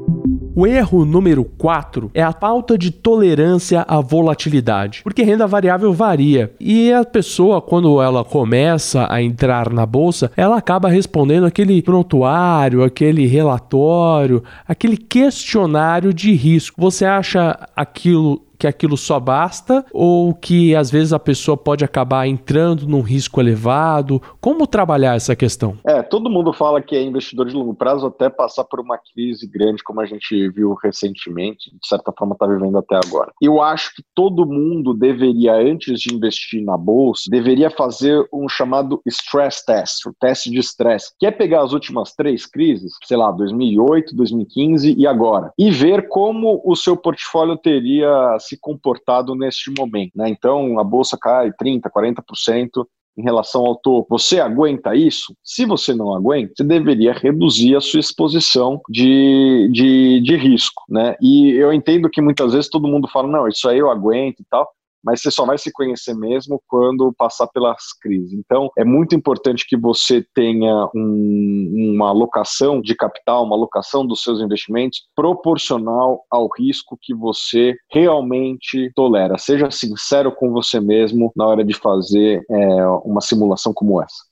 O 0.55 0.67
erro 0.67 1.03
número 1.03 1.43
4 1.43 2.11
é 2.13 2.21
a 2.21 2.31
falta 2.31 2.77
de 2.77 2.91
tolerância 2.91 3.83
à 3.87 3.99
volatilidade, 3.99 5.01
porque 5.03 5.23
renda 5.23 5.47
variável 5.47 5.91
varia 5.91 6.53
e 6.59 6.93
a 6.93 7.03
pessoa, 7.03 7.59
quando 7.59 7.99
ela 7.99 8.23
começa 8.23 9.07
a 9.09 9.19
entrar 9.19 9.71
na 9.71 9.83
bolsa, 9.83 10.31
ela 10.37 10.55
acaba 10.55 10.89
respondendo 10.89 11.47
aquele 11.47 11.81
prontuário, 11.81 12.83
aquele 12.83 13.25
relatório, 13.25 14.43
aquele 14.67 14.95
questionário 14.95 16.13
de 16.13 16.33
risco. 16.33 16.79
Você 16.79 17.03
acha 17.03 17.57
aquilo 17.75 18.43
que 18.63 18.67
aquilo 18.67 18.95
só 18.95 19.19
basta 19.19 19.85
ou 19.91 20.33
que 20.33 20.73
às 20.73 20.89
vezes 20.89 21.11
a 21.11 21.19
pessoa 21.19 21.57
pode 21.57 21.83
acabar 21.83 22.25
entrando 22.27 22.87
num 22.87 23.01
risco 23.01 23.41
elevado? 23.41 24.21
Como 24.39 24.65
trabalhar 24.65 25.15
essa 25.15 25.35
questão? 25.35 25.77
É, 25.85 26.01
todo 26.01 26.29
mundo 26.29 26.53
fala 26.53 26.81
que 26.81 26.95
é 26.95 27.01
investidor 27.01 27.47
de 27.47 27.53
longo 27.53 27.73
prazo 27.73 28.07
até 28.07 28.29
passar 28.29 28.63
por 28.63 28.79
uma 28.79 28.97
crise 28.97 29.45
grande, 29.45 29.83
como 29.83 29.99
a 29.99 30.05
gente 30.05 30.49
viu 30.51 30.73
recentemente, 30.81 31.71
de 31.71 31.85
certa 31.85 32.13
forma 32.17 32.35
está 32.35 32.47
vivendo 32.47 32.77
até 32.77 32.95
agora. 32.95 33.33
Eu 33.41 33.61
acho 33.61 33.93
que 33.95 34.03
todo 34.15 34.45
mundo 34.45 34.93
deveria, 34.93 35.55
antes 35.55 35.99
de 35.99 36.15
investir 36.15 36.63
na 36.63 36.77
bolsa, 36.77 37.23
deveria 37.29 37.69
fazer 37.69 38.25
um 38.31 38.47
chamado 38.47 39.01
stress 39.05 39.65
test, 39.65 40.05
o 40.05 40.13
teste 40.17 40.49
de 40.49 40.59
estresse, 40.59 41.11
que 41.19 41.25
é 41.25 41.31
pegar 41.31 41.63
as 41.63 41.73
últimas 41.73 42.13
três 42.13 42.45
crises, 42.45 42.93
sei 43.03 43.17
lá, 43.17 43.29
2008, 43.29 44.15
2015 44.15 44.95
e 44.97 45.05
agora, 45.05 45.51
e 45.59 45.69
ver 45.69 46.07
como 46.07 46.61
o 46.63 46.77
seu 46.77 46.95
portfólio 46.95 47.57
teria 47.57 48.37
se 48.39 48.52
se 48.53 48.59
comportado 48.59 49.35
neste 49.35 49.71
momento. 49.71 50.11
Né? 50.15 50.29
Então, 50.29 50.79
a 50.79 50.83
bolsa 50.83 51.17
cai 51.19 51.51
30%, 51.51 51.81
40%, 51.89 52.85
em 53.15 53.21
relação 53.21 53.63
ao 53.65 53.75
topo, 53.75 54.17
você 54.17 54.39
aguenta 54.39 54.95
isso? 54.95 55.35
Se 55.43 55.65
você 55.65 55.93
não 55.93 56.15
aguenta, 56.15 56.53
você 56.55 56.63
deveria 56.63 57.13
reduzir 57.13 57.75
a 57.75 57.81
sua 57.81 57.99
exposição 57.99 58.81
de, 58.89 59.69
de, 59.71 60.19
de 60.21 60.35
risco, 60.35 60.81
né? 60.89 61.15
E 61.21 61.51
eu 61.51 61.71
entendo 61.71 62.09
que 62.09 62.21
muitas 62.21 62.53
vezes 62.53 62.69
todo 62.69 62.87
mundo 62.87 63.07
fala, 63.07 63.27
não, 63.27 63.47
isso 63.47 63.69
aí 63.69 63.77
eu 63.77 63.91
aguento 63.91 64.39
e 64.39 64.45
tal, 64.49 64.67
mas 65.03 65.21
você 65.21 65.31
só 65.31 65.45
vai 65.45 65.57
se 65.57 65.71
conhecer 65.71 66.15
mesmo 66.15 66.61
quando 66.67 67.13
passar 67.17 67.47
pelas 67.47 67.93
crises. 68.01 68.33
Então, 68.33 68.69
é 68.77 68.83
muito 68.83 69.15
importante 69.15 69.65
que 69.67 69.77
você 69.77 70.25
tenha 70.33 70.89
um, 70.95 71.93
uma 71.95 72.09
alocação 72.09 72.81
de 72.81 72.95
capital, 72.95 73.43
uma 73.43 73.55
alocação 73.55 74.05
dos 74.05 74.23
seus 74.23 74.39
investimentos 74.39 75.03
proporcional 75.15 76.23
ao 76.31 76.47
risco 76.57 76.97
que 77.01 77.13
você 77.13 77.75
realmente 77.91 78.91
tolera. 78.95 79.37
Seja 79.37 79.69
sincero 79.69 80.31
com 80.31 80.51
você 80.51 80.79
mesmo 80.79 81.31
na 81.35 81.45
hora 81.45 81.63
de 81.63 81.73
fazer 81.73 82.41
é, 82.49 82.87
uma 83.03 83.21
simulação 83.21 83.73
como 83.73 84.01
essa. 84.01 84.23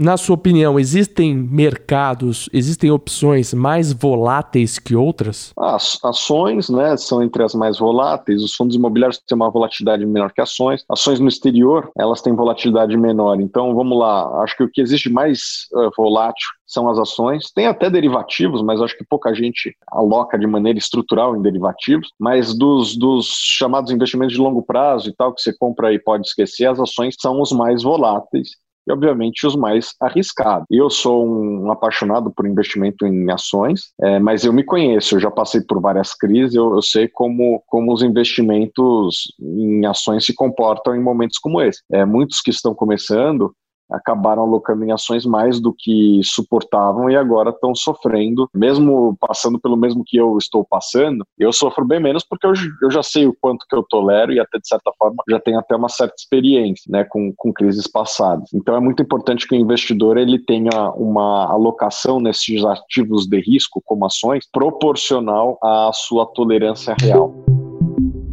Na 0.00 0.16
sua 0.16 0.34
opinião, 0.34 0.80
existem 0.80 1.34
mercados, 1.34 2.48
existem 2.54 2.90
opções 2.90 3.52
mais 3.52 3.92
voláteis 3.92 4.78
que 4.78 4.96
outras? 4.96 5.52
As 5.58 6.02
ações, 6.02 6.70
né, 6.70 6.96
são 6.96 7.22
entre 7.22 7.42
as 7.42 7.54
mais 7.54 7.78
voláteis. 7.78 8.42
Os 8.42 8.54
fundos 8.54 8.74
imobiliários 8.74 9.18
têm 9.18 9.36
uma 9.36 9.50
volatilidade 9.50 10.06
menor 10.06 10.32
que 10.32 10.40
ações. 10.40 10.82
Ações 10.88 11.20
no 11.20 11.28
exterior, 11.28 11.90
elas 11.98 12.22
têm 12.22 12.34
volatilidade 12.34 12.96
menor. 12.96 13.42
Então, 13.42 13.74
vamos 13.74 13.98
lá. 13.98 14.42
Acho 14.42 14.56
que 14.56 14.64
o 14.64 14.70
que 14.70 14.80
existe 14.80 15.10
mais 15.10 15.66
uh, 15.74 15.90
volátil 15.94 16.48
são 16.66 16.88
as 16.88 16.98
ações. 16.98 17.50
Tem 17.52 17.66
até 17.66 17.90
derivativos, 17.90 18.62
mas 18.62 18.80
acho 18.80 18.96
que 18.96 19.04
pouca 19.04 19.34
gente 19.34 19.76
aloca 19.92 20.38
de 20.38 20.46
maneira 20.46 20.78
estrutural 20.78 21.36
em 21.36 21.42
derivativos. 21.42 22.08
Mas 22.18 22.56
dos, 22.56 22.96
dos 22.96 23.26
chamados 23.58 23.92
investimentos 23.92 24.34
de 24.34 24.40
longo 24.40 24.62
prazo 24.62 25.10
e 25.10 25.14
tal, 25.14 25.34
que 25.34 25.42
você 25.42 25.52
compra 25.54 25.92
e 25.92 25.98
pode 25.98 26.26
esquecer, 26.26 26.64
as 26.64 26.80
ações 26.80 27.16
são 27.20 27.38
os 27.42 27.52
mais 27.52 27.82
voláteis 27.82 28.48
obviamente, 28.90 29.46
os 29.46 29.56
mais 29.56 29.94
arriscados. 30.00 30.66
Eu 30.70 30.90
sou 30.90 31.26
um 31.26 31.70
apaixonado 31.70 32.30
por 32.30 32.46
investimento 32.46 33.06
em 33.06 33.30
ações, 33.30 33.92
é, 34.02 34.18
mas 34.18 34.44
eu 34.44 34.52
me 34.52 34.64
conheço, 34.64 35.16
eu 35.16 35.20
já 35.20 35.30
passei 35.30 35.60
por 35.60 35.80
várias 35.80 36.14
crises, 36.14 36.54
eu, 36.54 36.74
eu, 36.74 36.82
sei 36.82 37.08
como, 37.08 37.62
como 37.66 37.92
os 37.92 38.02
investimentos 38.02 39.32
em 39.40 39.84
ações 39.86 40.24
se 40.24 40.34
comportam 40.34 40.94
em 40.94 41.02
momentos 41.02 41.38
como 41.38 41.60
esse. 41.60 41.80
É, 41.92 42.04
muitos 42.04 42.40
que 42.40 42.50
estão 42.50 42.74
começando 42.74 43.52
acabaram 43.90 44.42
alocando 44.42 44.84
em 44.84 44.92
ações 44.92 45.24
mais 45.24 45.60
do 45.60 45.74
que 45.76 46.20
suportavam 46.22 47.10
e 47.10 47.16
agora 47.16 47.50
estão 47.50 47.74
sofrendo, 47.74 48.48
mesmo 48.54 49.16
passando 49.20 49.58
pelo 49.58 49.76
mesmo 49.76 50.02
que 50.06 50.16
eu 50.16 50.36
estou 50.38 50.64
passando, 50.64 51.24
eu 51.38 51.52
sofro 51.52 51.84
bem 51.84 52.00
menos 52.00 52.24
porque 52.24 52.46
eu, 52.46 52.52
eu 52.82 52.90
já 52.90 53.02
sei 53.02 53.26
o 53.26 53.36
quanto 53.40 53.66
que 53.68 53.74
eu 53.74 53.82
tolero 53.82 54.32
e 54.32 54.40
até 54.40 54.58
de 54.58 54.68
certa 54.68 54.90
forma 54.98 55.22
já 55.28 55.40
tenho 55.40 55.58
até 55.58 55.74
uma 55.76 55.88
certa 55.88 56.14
experiência 56.18 56.84
né, 56.88 57.04
com, 57.04 57.32
com 57.36 57.52
crises 57.52 57.86
passadas. 57.86 58.48
Então 58.54 58.74
é 58.76 58.80
muito 58.80 59.02
importante 59.02 59.46
que 59.46 59.54
o 59.54 59.58
investidor 59.58 60.16
ele 60.16 60.38
tenha 60.38 60.90
uma 60.92 61.50
alocação 61.50 62.20
nesses 62.20 62.64
ativos 62.64 63.26
de 63.26 63.40
risco, 63.40 63.82
como 63.84 64.06
ações, 64.06 64.46
proporcional 64.52 65.58
à 65.62 65.90
sua 65.92 66.26
tolerância 66.26 66.94
real. 67.00 67.34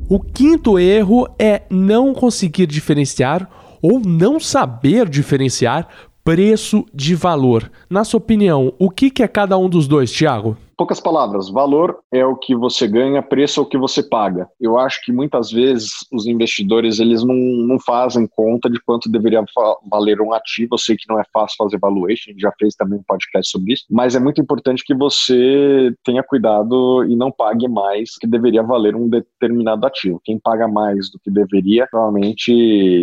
O 0.10 0.20
quinto 0.22 0.80
erro 0.80 1.28
é 1.38 1.64
não 1.70 2.14
conseguir 2.14 2.66
diferenciar 2.66 3.50
ou 3.90 4.02
não 4.02 4.38
saber 4.38 5.08
diferenciar 5.08 5.88
preço 6.22 6.86
de 6.94 7.16
valor. 7.16 7.72
Na 7.90 8.04
sua 8.04 8.18
opinião, 8.18 8.74
o 8.78 8.90
que 8.90 9.24
é 9.24 9.28
cada 9.30 9.58
um 9.58 9.70
dos 9.70 9.88
dois, 9.88 10.12
Tiago? 10.12 10.58
Poucas 10.78 11.00
palavras, 11.00 11.50
valor 11.50 12.00
é 12.12 12.26
o 12.26 12.36
que 12.36 12.56
você 12.56 12.88
ganha, 12.88 13.22
preço 13.22 13.60
é 13.60 13.64
o 13.64 13.66
que 13.66 13.78
você 13.78 14.04
paga. 14.04 14.48
Eu 14.60 14.78
acho 14.78 15.02
que 15.04 15.12
muitas 15.12 15.52
vezes 15.52 15.90
os 16.12 16.28
investidores 16.28 17.00
eles 17.00 17.24
não, 17.24 17.36
não 17.36 17.80
fazem 17.80 18.28
conta 18.28 18.70
de 18.70 18.80
quanto 18.82 19.12
deveria 19.12 19.44
valer 19.90 20.22
um 20.22 20.34
ativo. 20.34 20.76
Eu 20.76 20.78
sei 20.78 20.96
que 20.96 21.10
não 21.10 21.20
é 21.20 21.24
fácil 21.34 21.58
fazer 21.58 21.80
valuation, 21.80 22.34
já 22.38 22.52
fez 22.60 22.76
também 22.76 23.00
um 23.00 23.04
podcast 23.04 23.52
sobre 23.52 23.74
isso, 23.74 23.86
mas 23.90 24.16
é 24.16 24.20
muito 24.20 24.40
importante 24.40 24.84
que 24.86 24.96
você 24.96 25.94
tenha 26.04 26.24
cuidado 26.24 27.04
e 27.06 27.16
não 27.16 27.32
pague 27.32 27.68
mais 27.68 28.16
que 28.18 28.28
deveria 28.28 28.62
valer 28.62 28.96
um 28.96 29.10
determinado 29.10 29.86
ativo. 29.86 30.22
Quem 30.24 30.40
paga 30.40 30.68
mais 30.68 31.10
do 31.10 31.20
que 31.20 31.32
deveria, 31.32 31.88
provavelmente 31.90 32.52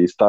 está 0.04 0.26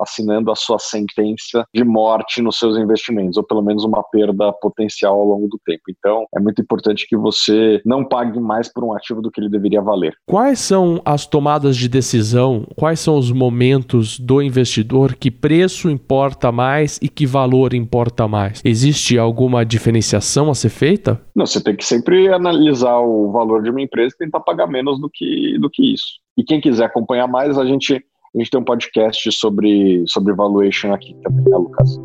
assinando 0.00 0.50
a 0.50 0.54
sua 0.54 0.78
sentença 0.78 1.64
de 1.74 1.84
morte 1.84 2.42
nos 2.42 2.58
seus 2.58 2.76
investimentos, 2.76 3.36
ou 3.36 3.44
pelo 3.44 3.62
menos 3.62 3.84
uma 3.84 4.02
perda 4.04 4.52
potencial 4.52 5.18
ao 5.18 5.26
longo 5.26 5.48
do 5.48 5.58
tempo. 5.64 5.82
Então, 5.88 6.26
é 6.34 6.40
muito 6.40 6.51
muito 6.52 6.62
importante 6.62 7.06
que 7.08 7.16
você 7.16 7.80
não 7.84 8.04
pague 8.04 8.38
mais 8.38 8.70
por 8.70 8.84
um 8.84 8.92
ativo 8.92 9.22
do 9.22 9.30
que 9.30 9.40
ele 9.40 9.48
deveria 9.48 9.80
valer. 9.80 10.14
Quais 10.26 10.58
são 10.60 11.00
as 11.04 11.26
tomadas 11.26 11.76
de 11.76 11.88
decisão? 11.88 12.66
Quais 12.76 13.00
são 13.00 13.16
os 13.16 13.32
momentos 13.32 14.18
do 14.18 14.42
investidor 14.42 15.14
que 15.14 15.30
preço 15.30 15.88
importa 15.88 16.52
mais 16.52 16.98
e 17.02 17.08
que 17.08 17.26
valor 17.26 17.72
importa 17.72 18.28
mais? 18.28 18.60
Existe 18.64 19.18
alguma 19.18 19.64
diferenciação 19.64 20.50
a 20.50 20.54
ser 20.54 20.68
feita? 20.68 21.20
Não, 21.34 21.46
você 21.46 21.62
tem 21.62 21.74
que 21.74 21.84
sempre 21.84 22.28
analisar 22.28 23.00
o 23.00 23.32
valor 23.32 23.62
de 23.62 23.70
uma 23.70 23.80
empresa 23.80 24.14
e 24.14 24.24
tentar 24.24 24.40
pagar 24.40 24.66
menos 24.66 25.00
do 25.00 25.08
que, 25.08 25.58
do 25.58 25.70
que 25.70 25.94
isso. 25.94 26.20
E 26.36 26.44
quem 26.44 26.60
quiser 26.60 26.84
acompanhar 26.84 27.26
mais, 27.26 27.58
a 27.58 27.64
gente, 27.64 27.94
a 27.94 28.38
gente 28.38 28.50
tem 28.50 28.60
um 28.60 28.64
podcast 28.64 29.32
sobre, 29.32 30.04
sobre 30.06 30.34
valuation 30.34 30.92
aqui 30.92 31.14
também, 31.22 31.44
né, 31.44 31.56
Lucas? 31.56 31.98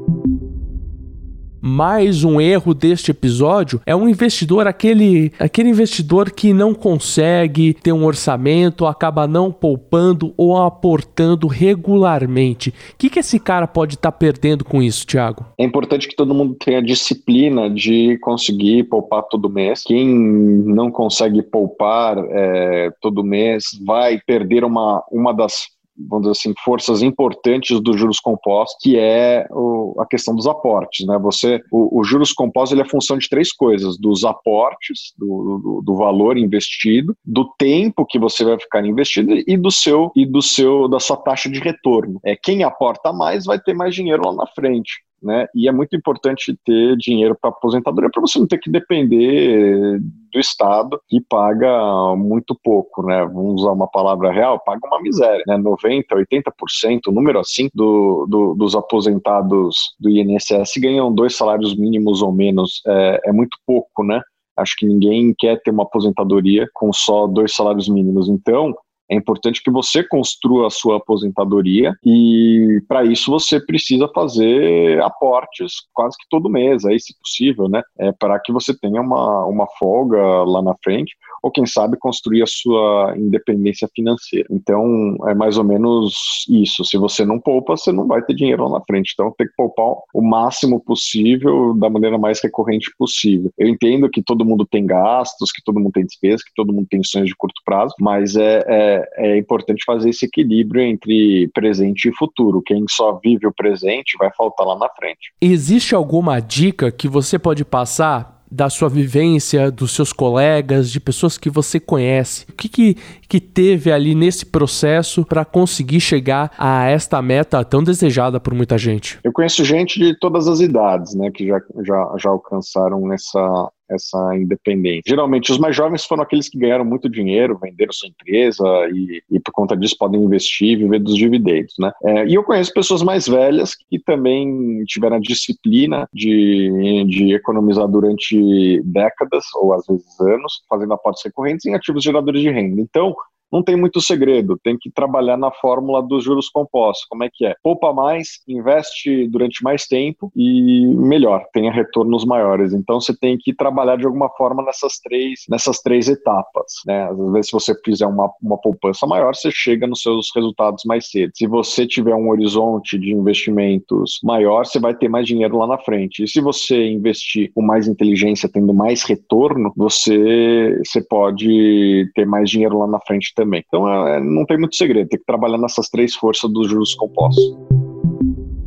Mais 1.70 2.24
um 2.24 2.40
erro 2.40 2.74
deste 2.74 3.12
episódio 3.12 3.82
é 3.86 3.94
um 3.94 4.08
investidor, 4.08 4.68
aquele, 4.68 5.34
aquele 5.38 5.68
investidor 5.68 6.32
que 6.32 6.54
não 6.54 6.74
consegue 6.74 7.74
ter 7.74 7.92
um 7.92 8.06
orçamento, 8.06 8.86
acaba 8.86 9.28
não 9.28 9.52
poupando 9.52 10.34
ou 10.38 10.56
aportando 10.56 11.46
regularmente. 11.46 12.70
O 12.70 12.74
que, 12.98 13.10
que 13.10 13.20
esse 13.20 13.38
cara 13.38 13.68
pode 13.68 13.96
estar 13.96 14.14
tá 14.14 14.18
perdendo 14.18 14.64
com 14.64 14.82
isso, 14.82 15.06
Thiago? 15.06 15.46
É 15.58 15.66
importante 15.66 16.08
que 16.08 16.16
todo 16.16 16.34
mundo 16.34 16.56
tenha 16.56 16.82
disciplina 16.82 17.70
de 17.70 18.18
conseguir 18.20 18.86
poupar 18.86 19.24
todo 19.24 19.50
mês. 19.50 19.84
Quem 19.84 20.08
não 20.08 20.90
consegue 20.90 21.42
poupar 21.42 22.18
é, 22.18 22.92
todo 23.02 23.26
mês 23.26 23.66
vai 23.86 24.22
perder 24.26 24.64
uma, 24.64 25.04
uma 25.12 25.34
das 25.34 25.68
vamos 25.98 26.28
dizer 26.28 26.32
assim, 26.32 26.54
forças 26.64 27.02
importantes 27.02 27.80
dos 27.82 27.98
juros 27.98 28.20
compostos, 28.20 28.78
que 28.82 28.98
é 28.98 29.48
o, 29.52 29.96
a 30.00 30.06
questão 30.06 30.36
dos 30.36 30.48
aportes. 30.48 31.06
Né? 31.06 31.18
Você, 31.20 31.62
o, 31.72 32.00
o, 32.00 32.04
juros 32.04 32.32
compostos 32.32 32.74
ele 32.74 32.82
é 32.82 32.90
função 32.90 33.18
de 33.18 33.30
três 33.30 33.52
coisas: 33.52 33.98
dos 33.98 34.24
aportes, 34.24 35.14
do, 35.18 35.60
do, 35.64 35.82
do, 35.84 35.96
valor 35.96 36.38
investido, 36.38 37.16
do 37.26 37.46
tempo 37.58 38.06
que 38.06 38.20
você 38.20 38.44
vai 38.44 38.60
ficar 38.60 38.86
investido 38.86 39.34
e 39.48 39.58
do 39.58 39.72
seu 39.72 40.12
e 40.16 40.26
do 40.26 40.42
seu 40.42 40.88
da 40.88 41.00
sua 41.00 41.18
taxa 41.18 41.50
de 41.50 41.60
retorno. 41.60 42.20
É 42.24 42.36
quem 42.36 42.64
aporta 42.64 43.12
mais 43.12 43.46
vai 43.46 43.60
ter 43.60 43.74
mais 43.74 43.96
dinheiro 43.96 44.24
lá 44.26 44.34
na 44.34 44.48
frente 44.48 45.07
né? 45.22 45.48
E 45.54 45.68
é 45.68 45.72
muito 45.72 45.96
importante 45.96 46.58
ter 46.66 46.96
dinheiro 46.98 47.36
para 47.40 47.50
aposentadoria 47.50 48.10
para 48.10 48.22
você 48.22 48.40
não 48.40 48.48
ter 48.48 48.60
que 48.60 48.70
depender 48.70 50.00
do 50.32 50.40
Estado 50.40 51.00
que 51.08 51.20
paga 51.22 52.16
muito 52.16 52.58
pouco, 52.64 53.04
né? 53.04 53.26
Vamos 53.26 53.62
usar 53.62 53.72
uma 53.72 53.88
palavra 53.88 54.32
real, 54.32 54.60
paga 54.64 54.86
uma 54.86 55.02
miséria, 55.02 55.44
né? 55.48 55.58
90, 55.58 56.16
80%, 56.16 57.12
número 57.12 57.40
assim, 57.40 57.70
do, 57.74 58.26
do, 58.30 58.54
dos 58.56 58.76
aposentados 58.76 59.96
do 60.00 60.10
INSS 60.10 60.74
ganham 60.78 61.14
dois 61.14 61.36
salários 61.36 61.76
mínimos 61.76 62.22
ou 62.22 62.32
menos, 62.32 62.82
é, 62.86 63.22
é 63.26 63.32
muito 63.32 63.58
pouco, 63.66 64.04
né? 64.04 64.22
Acho 64.58 64.76
que 64.76 64.88
ninguém 64.88 65.36
quer 65.38 65.62
ter 65.62 65.70
uma 65.70 65.84
aposentadoria 65.84 66.68
com 66.74 66.92
só 66.92 67.28
dois 67.28 67.54
salários 67.54 67.88
mínimos. 67.88 68.28
Então, 68.28 68.76
é 69.10 69.16
importante 69.16 69.62
que 69.64 69.72
você 69.72 70.04
construa 70.04 70.68
a 70.68 70.72
sua 70.72 70.98
aposentadoria 70.98 71.94
e 72.06 72.82
para 72.88 73.06
isso 73.06 73.32
você 73.32 73.60
precisa 73.60 74.10
fazer 74.14 75.02
aportes 75.02 75.74
quase 75.94 76.18
que 76.18 76.26
todo 76.30 76.50
mês, 76.50 76.86
aí 76.86 77.00
se 77.00 77.18
possível, 77.20 77.68
né? 77.70 77.82
É, 77.98 78.12
para 78.12 78.40
que 78.40 78.52
você 78.52 78.78
tenha 78.78 79.02
uma, 79.02 79.46
uma 79.46 79.68
folga 79.80 80.22
lá 80.44 80.62
na 80.62 80.76
frente 80.84 81.16
ou 81.42 81.52
quem 81.52 81.66
sabe 81.66 81.98
construir 81.98 82.44
a 82.44 82.48
sua 82.48 83.14
independência 83.18 83.88
financeira. 83.96 84.48
Então 84.52 85.16
é 85.28 85.34
mais 85.34 85.58
ou 85.58 85.64
menos 85.64 86.46
isso. 86.50 86.84
Se 86.84 86.98
você 86.98 87.24
não 87.24 87.40
poupa, 87.40 87.78
você 87.78 87.92
não 87.92 88.08
vai 88.08 88.22
ter 88.22 88.34
dinheiro 88.34 88.64
lá 88.68 88.80
na 88.80 88.86
frente. 88.86 89.12
Então 89.14 89.34
tem 89.38 89.48
que 89.48 89.54
poupar 89.56 89.96
o 90.14 90.22
máximo 90.22 90.80
possível 90.80 91.74
da 91.76 91.90
maneira 91.90 92.18
mais 92.18 92.42
recorrente 92.42 92.92
possível. 92.98 93.52
Eu 93.58 93.68
entendo 93.68 94.10
que 94.10 94.22
todo 94.22 94.46
mundo 94.46 94.66
tem 94.66 94.86
gastos, 94.86 95.52
que 95.52 95.62
todo 95.64 95.80
mundo 95.80 95.92
tem 95.94 96.06
despesas, 96.06 96.44
que 96.44 96.52
todo 96.56 96.74
mundo 96.74 96.88
tem 96.90 97.04
sonhos 97.04 97.30
de 97.30 97.36
curto 97.36 97.62
prazo, 97.64 97.94
mas 98.00 98.36
é, 98.36 98.64
é 98.68 98.97
é, 99.18 99.38
importante 99.38 99.84
fazer 99.86 100.10
esse 100.10 100.26
equilíbrio 100.26 100.82
entre 100.82 101.50
presente 101.54 102.10
e 102.10 102.16
futuro. 102.16 102.62
Quem 102.62 102.86
só 102.90 103.20
vive 103.24 103.48
o 103.48 103.54
presente 103.54 104.18
vai 104.18 104.30
faltar 104.36 104.66
lá 104.66 104.78
na 104.78 104.90
frente. 104.90 105.34
Existe 105.42 105.96
alguma 105.96 106.40
dica 106.40 106.92
que 106.92 107.08
você 107.08 107.38
pode 107.38 107.64
passar 107.66 108.38
da 108.50 108.70
sua 108.70 108.88
vivência, 108.88 109.70
dos 109.70 109.92
seus 109.92 110.14
colegas, 110.14 110.90
de 110.90 111.00
pessoas 111.00 111.38
que 111.38 111.50
você 111.50 111.80
conhece. 111.80 112.46
O 112.50 112.54
que, 112.54 112.70
que, 112.70 112.96
que 113.28 113.40
teve 113.40 113.92
ali 113.92 114.16
nesse 114.16 114.46
processo 114.46 115.26
para 115.26 115.44
conseguir 115.44 116.00
chegar 116.00 116.52
a 116.58 116.86
esta 116.86 117.22
meta 117.22 117.64
tão 117.66 117.84
desejada 117.84 118.40
por 118.40 118.54
muita 118.54 118.78
gente? 118.78 119.20
Eu 119.24 119.34
conheço 119.34 119.66
gente 119.66 120.00
de 120.00 120.18
todas 120.18 120.48
as 120.48 120.60
idades, 120.62 121.14
né, 121.14 121.30
que 121.32 121.46
já, 121.46 121.60
já, 121.84 122.16
já 122.18 122.30
alcançaram 122.30 123.12
essa, 123.12 123.70
essa 123.90 124.36
independência. 124.36 125.04
Geralmente, 125.08 125.52
os 125.52 125.58
mais 125.58 125.76
jovens 125.76 126.06
foram 126.06 126.24
aqueles 126.24 126.50
que 126.50 126.58
ganharam 126.58 126.86
muito 126.86 127.10
dinheiro, 127.10 127.60
venderam 127.62 127.92
sua 127.92 128.10
empresa 128.10 128.64
e, 128.94 129.22
e 129.32 129.40
por 129.40 129.52
conta 129.52 129.76
disso 129.76 129.96
podem 129.98 130.22
investir 130.22 130.70
e 130.70 130.76
viver 130.76 131.00
dos 131.00 131.16
dividendos, 131.16 131.74
né? 131.80 131.92
É, 132.04 132.28
e 132.28 132.34
eu 132.34 132.44
conheço 132.44 132.74
pessoas 132.74 133.02
mais 133.02 133.28
velhas 133.28 133.76
que 133.76 134.00
também 134.00 134.84
tiveram 134.86 135.18
a 135.18 135.20
disciplina 135.20 136.08
de, 136.14 137.06
de 137.08 137.34
economizar 137.34 137.88
durante 137.88 138.82
décadas 138.84 139.46
ou 139.56 139.74
às 139.74 139.86
vezes 139.88 140.20
anos, 140.20 140.62
fazendo 140.70 140.94
aportes 140.94 141.24
recorrentes 141.24 141.66
em 141.66 141.76
ativos 141.76 142.04
geradores 142.04 142.42
de 142.42 142.50
renda. 142.50 142.82
Então, 142.82 143.16
não 143.52 143.64
tem 143.64 143.76
muito 143.76 144.02
segredo, 144.02 144.60
tem 144.64 144.78
que 144.80 144.92
trabalhar 144.92 145.38
na 145.38 145.52
fórmula 145.52 146.02
dos 146.02 146.24
juros 146.24 146.50
compostos. 146.50 147.06
Como 147.10 147.24
é 147.24 147.30
que 147.32 147.46
é? 147.46 147.56
Poupa 147.64 147.94
mais, 147.94 148.40
investe 148.48 149.28
durante 149.28 149.64
mais 149.64 149.86
tempo 149.86 150.32
e 150.36 150.86
melhor, 150.86 151.46
tenha 151.54 151.72
retornos 151.72 152.26
maiores. 152.26 152.74
Então 152.74 153.00
você 153.00 153.16
tem 153.18 153.38
que 153.38 153.54
trabalhar 153.54 153.98
de 153.98 154.06
alguma 154.06 154.30
forma 154.30 154.64
nessas 154.64 155.00
três, 155.00 155.42
nessas 155.50 155.80
três 155.80 156.08
etapas. 156.08 156.74
Né? 156.86 157.10
Às 157.10 157.32
vezes, 157.32 157.48
se 157.48 157.52
você 157.54 157.74
fizer 157.84 158.06
uma, 158.06 158.30
uma 158.42 158.58
poupança 158.58 159.06
maior, 159.06 159.36
você 159.36 159.50
chega 159.52 159.88
nos 159.88 160.02
seus 160.02 160.28
resultados 160.36 160.84
mais 160.86 161.10
cedo. 161.10 161.32
Se 161.36 161.48
você 161.48 161.86
tiver 161.88 162.16
um 162.16 162.30
horizonte 162.30 162.98
de 162.98 163.12
investimentos 163.12 164.20
maior, 164.24 164.66
você 164.66 164.80
vai 164.80 164.96
ter 164.96 165.10
mais 165.10 165.26
dinheiro 165.26 165.58
lá 165.58 165.68
na 165.68 165.78
frente. 165.78 166.24
E 166.24 166.28
se 166.28 166.42
você 166.42 166.90
investir 166.90 167.52
com 167.54 167.62
mais 167.62 167.88
inteligência, 167.88 168.50
tendo 168.52 168.74
mais 168.74 169.04
retorno, 169.04 169.72
você, 169.76 170.80
você 170.86 171.02
pode 171.02 172.10
ter 172.14 172.26
mais 172.26 172.50
dinheiro 172.50 172.78
lá 172.78 172.88
na 172.88 173.00
frente 173.00 173.34
também. 173.38 173.64
Então 173.66 173.88
é, 174.08 174.20
não 174.20 174.46
tem 174.46 174.58
muito 174.58 174.76
segredo, 174.76 175.08
tem 175.08 175.20
que 175.20 175.26
trabalhar 175.26 175.60
nessas 175.60 175.88
três 175.90 176.16
forças 176.16 176.52
dos 176.52 176.68
juros 176.68 176.96
compostos. 176.96 177.56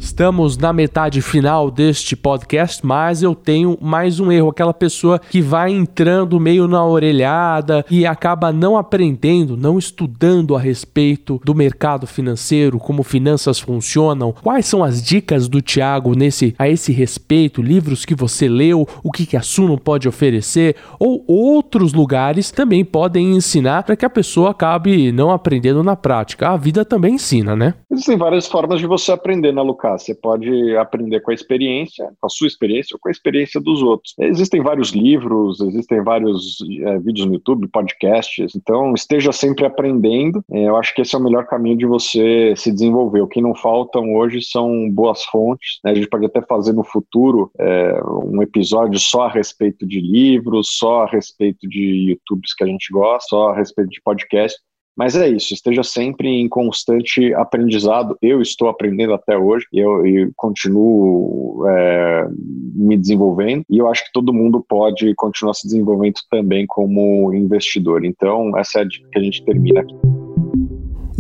Estamos 0.01 0.57
na 0.57 0.73
metade 0.73 1.21
final 1.21 1.71
deste 1.71 2.17
podcast, 2.17 2.85
mas 2.85 3.23
eu 3.23 3.35
tenho 3.35 3.77
mais 3.83 4.19
um 4.19 4.33
erro. 4.33 4.49
Aquela 4.49 4.73
pessoa 4.73 5.19
que 5.19 5.43
vai 5.43 5.71
entrando 5.71 6.41
meio 6.41 6.67
na 6.67 6.83
orelhada 6.83 7.85
e 7.91 8.07
acaba 8.07 8.51
não 8.51 8.79
aprendendo, 8.79 9.59
não 9.59 9.79
estudando 9.79 10.57
a 10.57 10.59
respeito 10.59 11.39
do 11.45 11.55
mercado 11.55 12.07
financeiro, 12.07 12.79
como 12.79 13.03
finanças 13.03 13.61
funcionam. 13.61 14.35
Quais 14.43 14.65
são 14.65 14.83
as 14.83 15.03
dicas 15.03 15.49
do 15.49 15.61
Tiago 15.61 16.15
nesse, 16.15 16.55
a 16.59 16.67
esse 16.67 16.93
respeito? 16.93 17.61
Livros 17.61 18.07
que 18.07 18.15
você 18.15 18.49
leu, 18.49 18.89
o 19.05 19.13
que, 19.13 19.27
que 19.27 19.37
a 19.37 19.43
Suno 19.43 19.79
pode 19.79 20.09
oferecer, 20.09 20.77
ou 20.99 21.23
outros 21.29 21.93
lugares 21.93 22.51
também 22.51 22.87
podem 22.87 23.37
ensinar 23.37 23.83
para 23.83 23.97
que 23.97 24.07
a 24.07 24.11
pessoa 24.11 24.53
acabe 24.53 25.13
não 25.13 25.31
aprendendo 25.31 25.85
na 25.85 25.95
prática. 25.95 26.49
A 26.49 26.57
vida 26.57 26.87
também 26.87 27.17
ensina, 27.17 27.55
né? 27.55 27.75
Existem 27.91 28.17
várias 28.17 28.47
formas 28.47 28.81
de 28.81 28.87
você 28.87 29.13
aprender, 29.13 29.53
né, 29.53 29.61
Lucas? 29.61 29.89
Você 29.98 30.14
pode 30.14 30.76
aprender 30.76 31.20
com 31.20 31.31
a 31.31 31.35
experiência, 31.35 32.11
com 32.20 32.26
a 32.26 32.31
sua 32.31 32.46
experiência 32.46 32.94
ou 32.94 33.00
com 33.00 33.09
a 33.09 33.12
experiência 33.12 33.61
dos 33.61 33.83
outros. 33.83 34.14
Existem 34.18 34.62
vários 34.62 34.90
livros, 34.90 35.61
existem 35.61 36.03
vários 36.03 36.59
é, 36.83 36.98
vídeos 36.98 37.26
no 37.26 37.35
YouTube, 37.35 37.68
podcasts, 37.68 38.55
então 38.55 38.94
esteja 38.94 39.33
sempre 39.33 39.64
aprendendo. 39.66 40.42
É, 40.50 40.68
eu 40.68 40.76
acho 40.76 40.94
que 40.94 41.03
esse 41.03 41.14
é 41.14 41.18
o 41.18 41.22
melhor 41.22 41.46
caminho 41.46 41.76
de 41.76 41.87
você 41.87 42.55
se 42.57 42.72
desenvolver. 42.72 43.20
O 43.20 43.29
que 43.29 43.40
não 43.40 43.55
faltam 43.55 44.14
hoje 44.14 44.42
são 44.42 44.90
boas 44.90 45.24
fontes. 45.24 45.79
Né? 45.85 45.92
A 45.92 45.94
gente 45.94 46.09
pode 46.09 46.26
até 46.26 46.40
fazer 46.42 46.72
no 46.72 46.85
futuro 46.85 47.50
é, 47.59 48.00
um 48.24 48.42
episódio 48.42 48.98
só 48.98 49.24
a 49.24 49.31
respeito 49.31 49.87
de 49.87 50.00
livros, 50.00 50.68
só 50.79 51.03
a 51.03 51.07
respeito 51.07 51.68
de 51.68 52.11
YouTubes 52.11 52.55
que 52.55 52.64
a 52.64 52.66
gente 52.66 52.92
gosta, 52.92 53.29
só 53.29 53.50
a 53.50 53.57
respeito 53.57 53.90
de 53.90 54.00
podcast 54.03 54.59
mas 55.01 55.17
é 55.17 55.27
isso, 55.27 55.55
esteja 55.55 55.83
sempre 55.83 56.29
em 56.29 56.47
constante 56.47 57.33
aprendizado. 57.33 58.19
Eu 58.21 58.43
estou 58.43 58.69
aprendendo 58.69 59.15
até 59.15 59.35
hoje 59.35 59.65
e 59.73 59.79
eu, 59.79 60.05
eu 60.05 60.31
continuo 60.37 61.65
é, 61.67 62.29
me 62.75 62.99
desenvolvendo. 62.99 63.65
E 63.71 63.79
eu 63.79 63.89
acho 63.89 64.05
que 64.05 64.13
todo 64.13 64.31
mundo 64.31 64.63
pode 64.69 65.15
continuar 65.15 65.55
se 65.55 65.67
desenvolvendo 65.67 66.17
também 66.31 66.67
como 66.67 67.33
investidor. 67.33 68.05
Então, 68.05 68.55
essa 68.59 68.81
é 68.81 68.83
a 68.83 68.85
dica 68.85 69.09
que 69.11 69.19
a 69.19 69.23
gente 69.23 69.43
termina 69.43 69.81
aqui. 69.81 70.20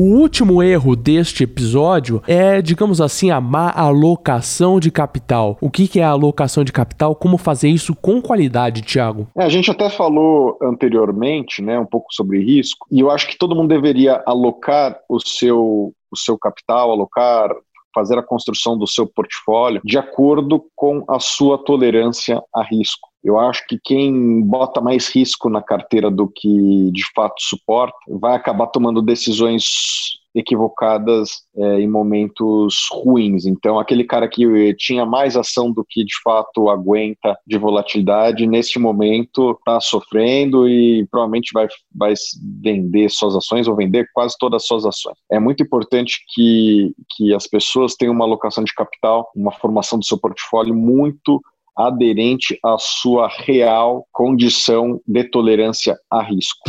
O 0.02 0.14
último 0.14 0.62
erro 0.62 0.96
deste 0.96 1.44
episódio 1.44 2.22
é, 2.26 2.62
digamos 2.62 3.02
assim, 3.02 3.30
a 3.30 3.38
má 3.38 3.70
alocação 3.70 4.80
de 4.80 4.90
capital. 4.90 5.58
O 5.60 5.70
que 5.70 6.00
é 6.00 6.02
a 6.02 6.08
alocação 6.08 6.64
de 6.64 6.72
capital? 6.72 7.14
Como 7.14 7.36
fazer 7.36 7.68
isso 7.68 7.94
com 7.94 8.22
qualidade, 8.22 8.80
Thiago? 8.80 9.28
É, 9.36 9.44
a 9.44 9.48
gente 9.50 9.70
até 9.70 9.90
falou 9.90 10.56
anteriormente, 10.62 11.60
né, 11.60 11.78
um 11.78 11.84
pouco 11.84 12.06
sobre 12.14 12.42
risco, 12.42 12.86
e 12.90 13.00
eu 13.00 13.10
acho 13.10 13.28
que 13.28 13.36
todo 13.36 13.54
mundo 13.54 13.68
deveria 13.68 14.22
alocar 14.24 14.98
o 15.06 15.20
seu, 15.20 15.92
o 16.10 16.16
seu 16.16 16.38
capital, 16.38 16.90
alocar 16.90 17.54
fazer 17.94 18.18
a 18.18 18.22
construção 18.22 18.76
do 18.78 18.86
seu 18.86 19.06
portfólio 19.06 19.80
de 19.84 19.98
acordo 19.98 20.64
com 20.74 21.04
a 21.08 21.18
sua 21.18 21.58
tolerância 21.58 22.42
a 22.54 22.62
risco. 22.62 23.08
Eu 23.22 23.38
acho 23.38 23.66
que 23.66 23.78
quem 23.82 24.42
bota 24.42 24.80
mais 24.80 25.08
risco 25.08 25.50
na 25.50 25.62
carteira 25.62 26.10
do 26.10 26.26
que 26.28 26.90
de 26.92 27.04
fato 27.14 27.34
suporta 27.38 27.96
vai 28.08 28.34
acabar 28.34 28.66
tomando 28.68 29.02
decisões 29.02 30.19
equivocadas 30.34 31.42
é, 31.56 31.80
em 31.80 31.88
momentos 31.88 32.88
ruins. 32.90 33.46
Então, 33.46 33.78
aquele 33.78 34.04
cara 34.04 34.28
que 34.28 34.74
tinha 34.74 35.04
mais 35.04 35.36
ação 35.36 35.72
do 35.72 35.84
que 35.88 36.04
de 36.04 36.14
fato 36.22 36.68
aguenta 36.68 37.36
de 37.46 37.58
volatilidade, 37.58 38.46
neste 38.46 38.78
momento 38.78 39.52
está 39.52 39.80
sofrendo 39.80 40.68
e 40.68 41.06
provavelmente 41.10 41.50
vai, 41.52 41.66
vai 41.94 42.14
vender 42.62 43.10
suas 43.10 43.34
ações 43.34 43.66
ou 43.66 43.76
vender 43.76 44.06
quase 44.12 44.36
todas 44.38 44.62
as 44.62 44.66
suas 44.66 44.86
ações. 44.86 45.16
É 45.30 45.38
muito 45.38 45.62
importante 45.62 46.20
que, 46.32 46.92
que 47.10 47.34
as 47.34 47.46
pessoas 47.46 47.94
tenham 47.94 48.14
uma 48.14 48.24
alocação 48.24 48.64
de 48.64 48.74
capital, 48.74 49.30
uma 49.34 49.52
formação 49.52 49.98
do 49.98 50.04
seu 50.04 50.18
portfólio 50.18 50.74
muito 50.74 51.40
aderente 51.76 52.58
à 52.64 52.76
sua 52.78 53.28
real 53.28 54.06
condição 54.12 55.00
de 55.06 55.24
tolerância 55.24 55.96
a 56.10 56.22
risco. 56.22 56.60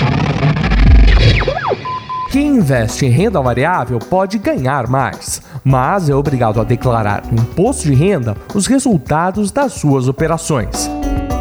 Quem 2.32 2.48
investe 2.48 3.06
em 3.06 3.10
renda 3.10 3.42
variável 3.42 4.00
pode 4.00 4.38
ganhar 4.38 4.88
mais, 4.88 5.42
mas 5.66 6.10
é 6.10 6.16
obrigado 6.16 6.62
a 6.62 6.64
declarar 6.64 7.26
no 7.30 7.42
imposto 7.42 7.84
de 7.84 7.94
renda 7.94 8.38
os 8.56 8.68
resultados 8.68 9.52
das 9.52 9.74
suas 9.74 10.08
operações. 10.08 10.90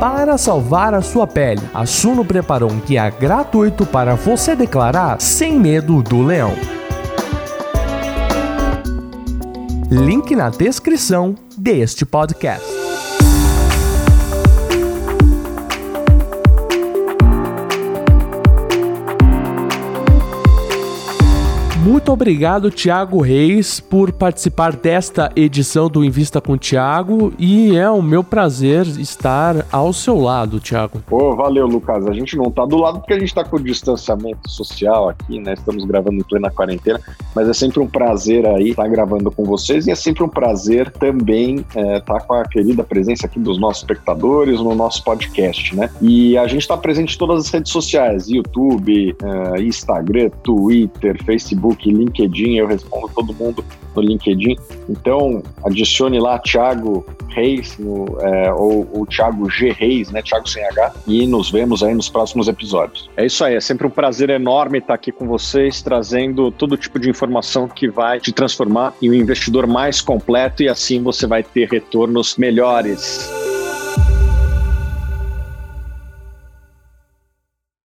Para 0.00 0.36
salvar 0.36 0.92
a 0.92 1.00
sua 1.00 1.28
pele, 1.28 1.62
a 1.72 1.86
Suno 1.86 2.24
preparou 2.24 2.72
um 2.72 2.80
guia 2.80 3.08
gratuito 3.08 3.86
para 3.86 4.16
você 4.16 4.56
declarar 4.56 5.20
sem 5.20 5.56
medo 5.60 6.02
do 6.02 6.22
leão. 6.22 6.54
Link 9.88 10.34
na 10.34 10.50
descrição 10.50 11.36
deste 11.56 12.04
podcast. 12.04 12.79
Muito 21.82 22.12
obrigado, 22.12 22.70
Tiago 22.70 23.22
Reis, 23.22 23.80
por 23.80 24.12
participar 24.12 24.76
desta 24.76 25.32
edição 25.34 25.88
do 25.88 26.04
Invista 26.04 26.38
com 26.38 26.58
Tiago 26.58 27.32
e 27.38 27.74
é 27.74 27.88
o 27.88 28.02
meu 28.02 28.22
prazer 28.22 28.86
estar 28.86 29.66
ao 29.72 29.90
seu 29.90 30.20
lado, 30.20 30.60
Tiago. 30.60 31.02
Pô, 31.06 31.34
valeu, 31.34 31.66
Lucas. 31.66 32.06
A 32.06 32.12
gente 32.12 32.36
não 32.36 32.50
tá 32.50 32.66
do 32.66 32.76
lado 32.76 32.98
porque 32.98 33.14
a 33.14 33.18
gente 33.18 33.34
tá 33.34 33.42
com 33.42 33.56
o 33.56 33.62
distanciamento 33.62 34.46
social 34.46 35.08
aqui, 35.08 35.40
né? 35.40 35.54
Estamos 35.54 35.86
gravando 35.86 36.16
em 36.16 36.22
plena 36.22 36.50
quarentena, 36.50 37.00
mas 37.34 37.48
é 37.48 37.54
sempre 37.54 37.80
um 37.80 37.86
prazer 37.86 38.46
aí 38.46 38.70
estar 38.70 38.86
gravando 38.86 39.30
com 39.30 39.44
vocês 39.44 39.86
e 39.86 39.90
é 39.90 39.94
sempre 39.94 40.22
um 40.22 40.28
prazer 40.28 40.90
também 40.90 41.60
estar 41.60 41.80
é, 41.80 42.00
tá 42.00 42.20
com 42.20 42.34
a 42.34 42.44
querida 42.44 42.84
presença 42.84 43.24
aqui 43.24 43.40
dos 43.40 43.58
nossos 43.58 43.82
espectadores 43.82 44.60
no 44.60 44.74
nosso 44.74 45.02
podcast, 45.02 45.74
né? 45.74 45.88
E 46.02 46.36
a 46.36 46.46
gente 46.46 46.60
está 46.60 46.76
presente 46.76 47.14
em 47.14 47.18
todas 47.18 47.46
as 47.46 47.50
redes 47.50 47.72
sociais, 47.72 48.28
YouTube, 48.28 49.16
é, 49.22 49.62
Instagram, 49.62 50.28
Twitter, 50.42 51.24
Facebook, 51.24 51.69
Facebook, 51.70 51.90
LinkedIn, 51.90 52.56
eu 52.56 52.66
respondo 52.66 53.08
todo 53.14 53.32
mundo 53.34 53.64
no 53.94 54.02
LinkedIn. 54.02 54.56
Então, 54.88 55.42
adicione 55.64 56.18
lá 56.18 56.38
Thiago 56.38 57.04
Reis 57.28 57.76
no, 57.78 58.18
é, 58.20 58.52
ou 58.52 58.88
o 58.92 59.06
Thiago 59.06 59.48
G 59.48 59.70
Reis, 59.70 60.10
né? 60.10 60.22
Thiago 60.22 60.48
sem 60.48 60.64
H, 60.64 60.94
e 61.06 61.26
nos 61.26 61.50
vemos 61.50 61.82
aí 61.82 61.94
nos 61.94 62.08
próximos 62.08 62.48
episódios. 62.48 63.08
É 63.16 63.26
isso 63.26 63.44
aí, 63.44 63.54
é 63.54 63.60
sempre 63.60 63.86
um 63.86 63.90
prazer 63.90 64.30
enorme 64.30 64.78
estar 64.78 64.94
aqui 64.94 65.12
com 65.12 65.26
vocês, 65.26 65.82
trazendo 65.82 66.50
todo 66.50 66.76
tipo 66.76 66.98
de 66.98 67.08
informação 67.08 67.68
que 67.68 67.88
vai 67.88 68.20
te 68.20 68.32
transformar 68.32 68.94
em 69.00 69.10
um 69.10 69.14
investidor 69.14 69.66
mais 69.66 70.00
completo 70.00 70.62
e 70.62 70.68
assim 70.68 71.02
você 71.02 71.26
vai 71.26 71.42
ter 71.42 71.68
retornos 71.68 72.36
melhores. 72.36 73.30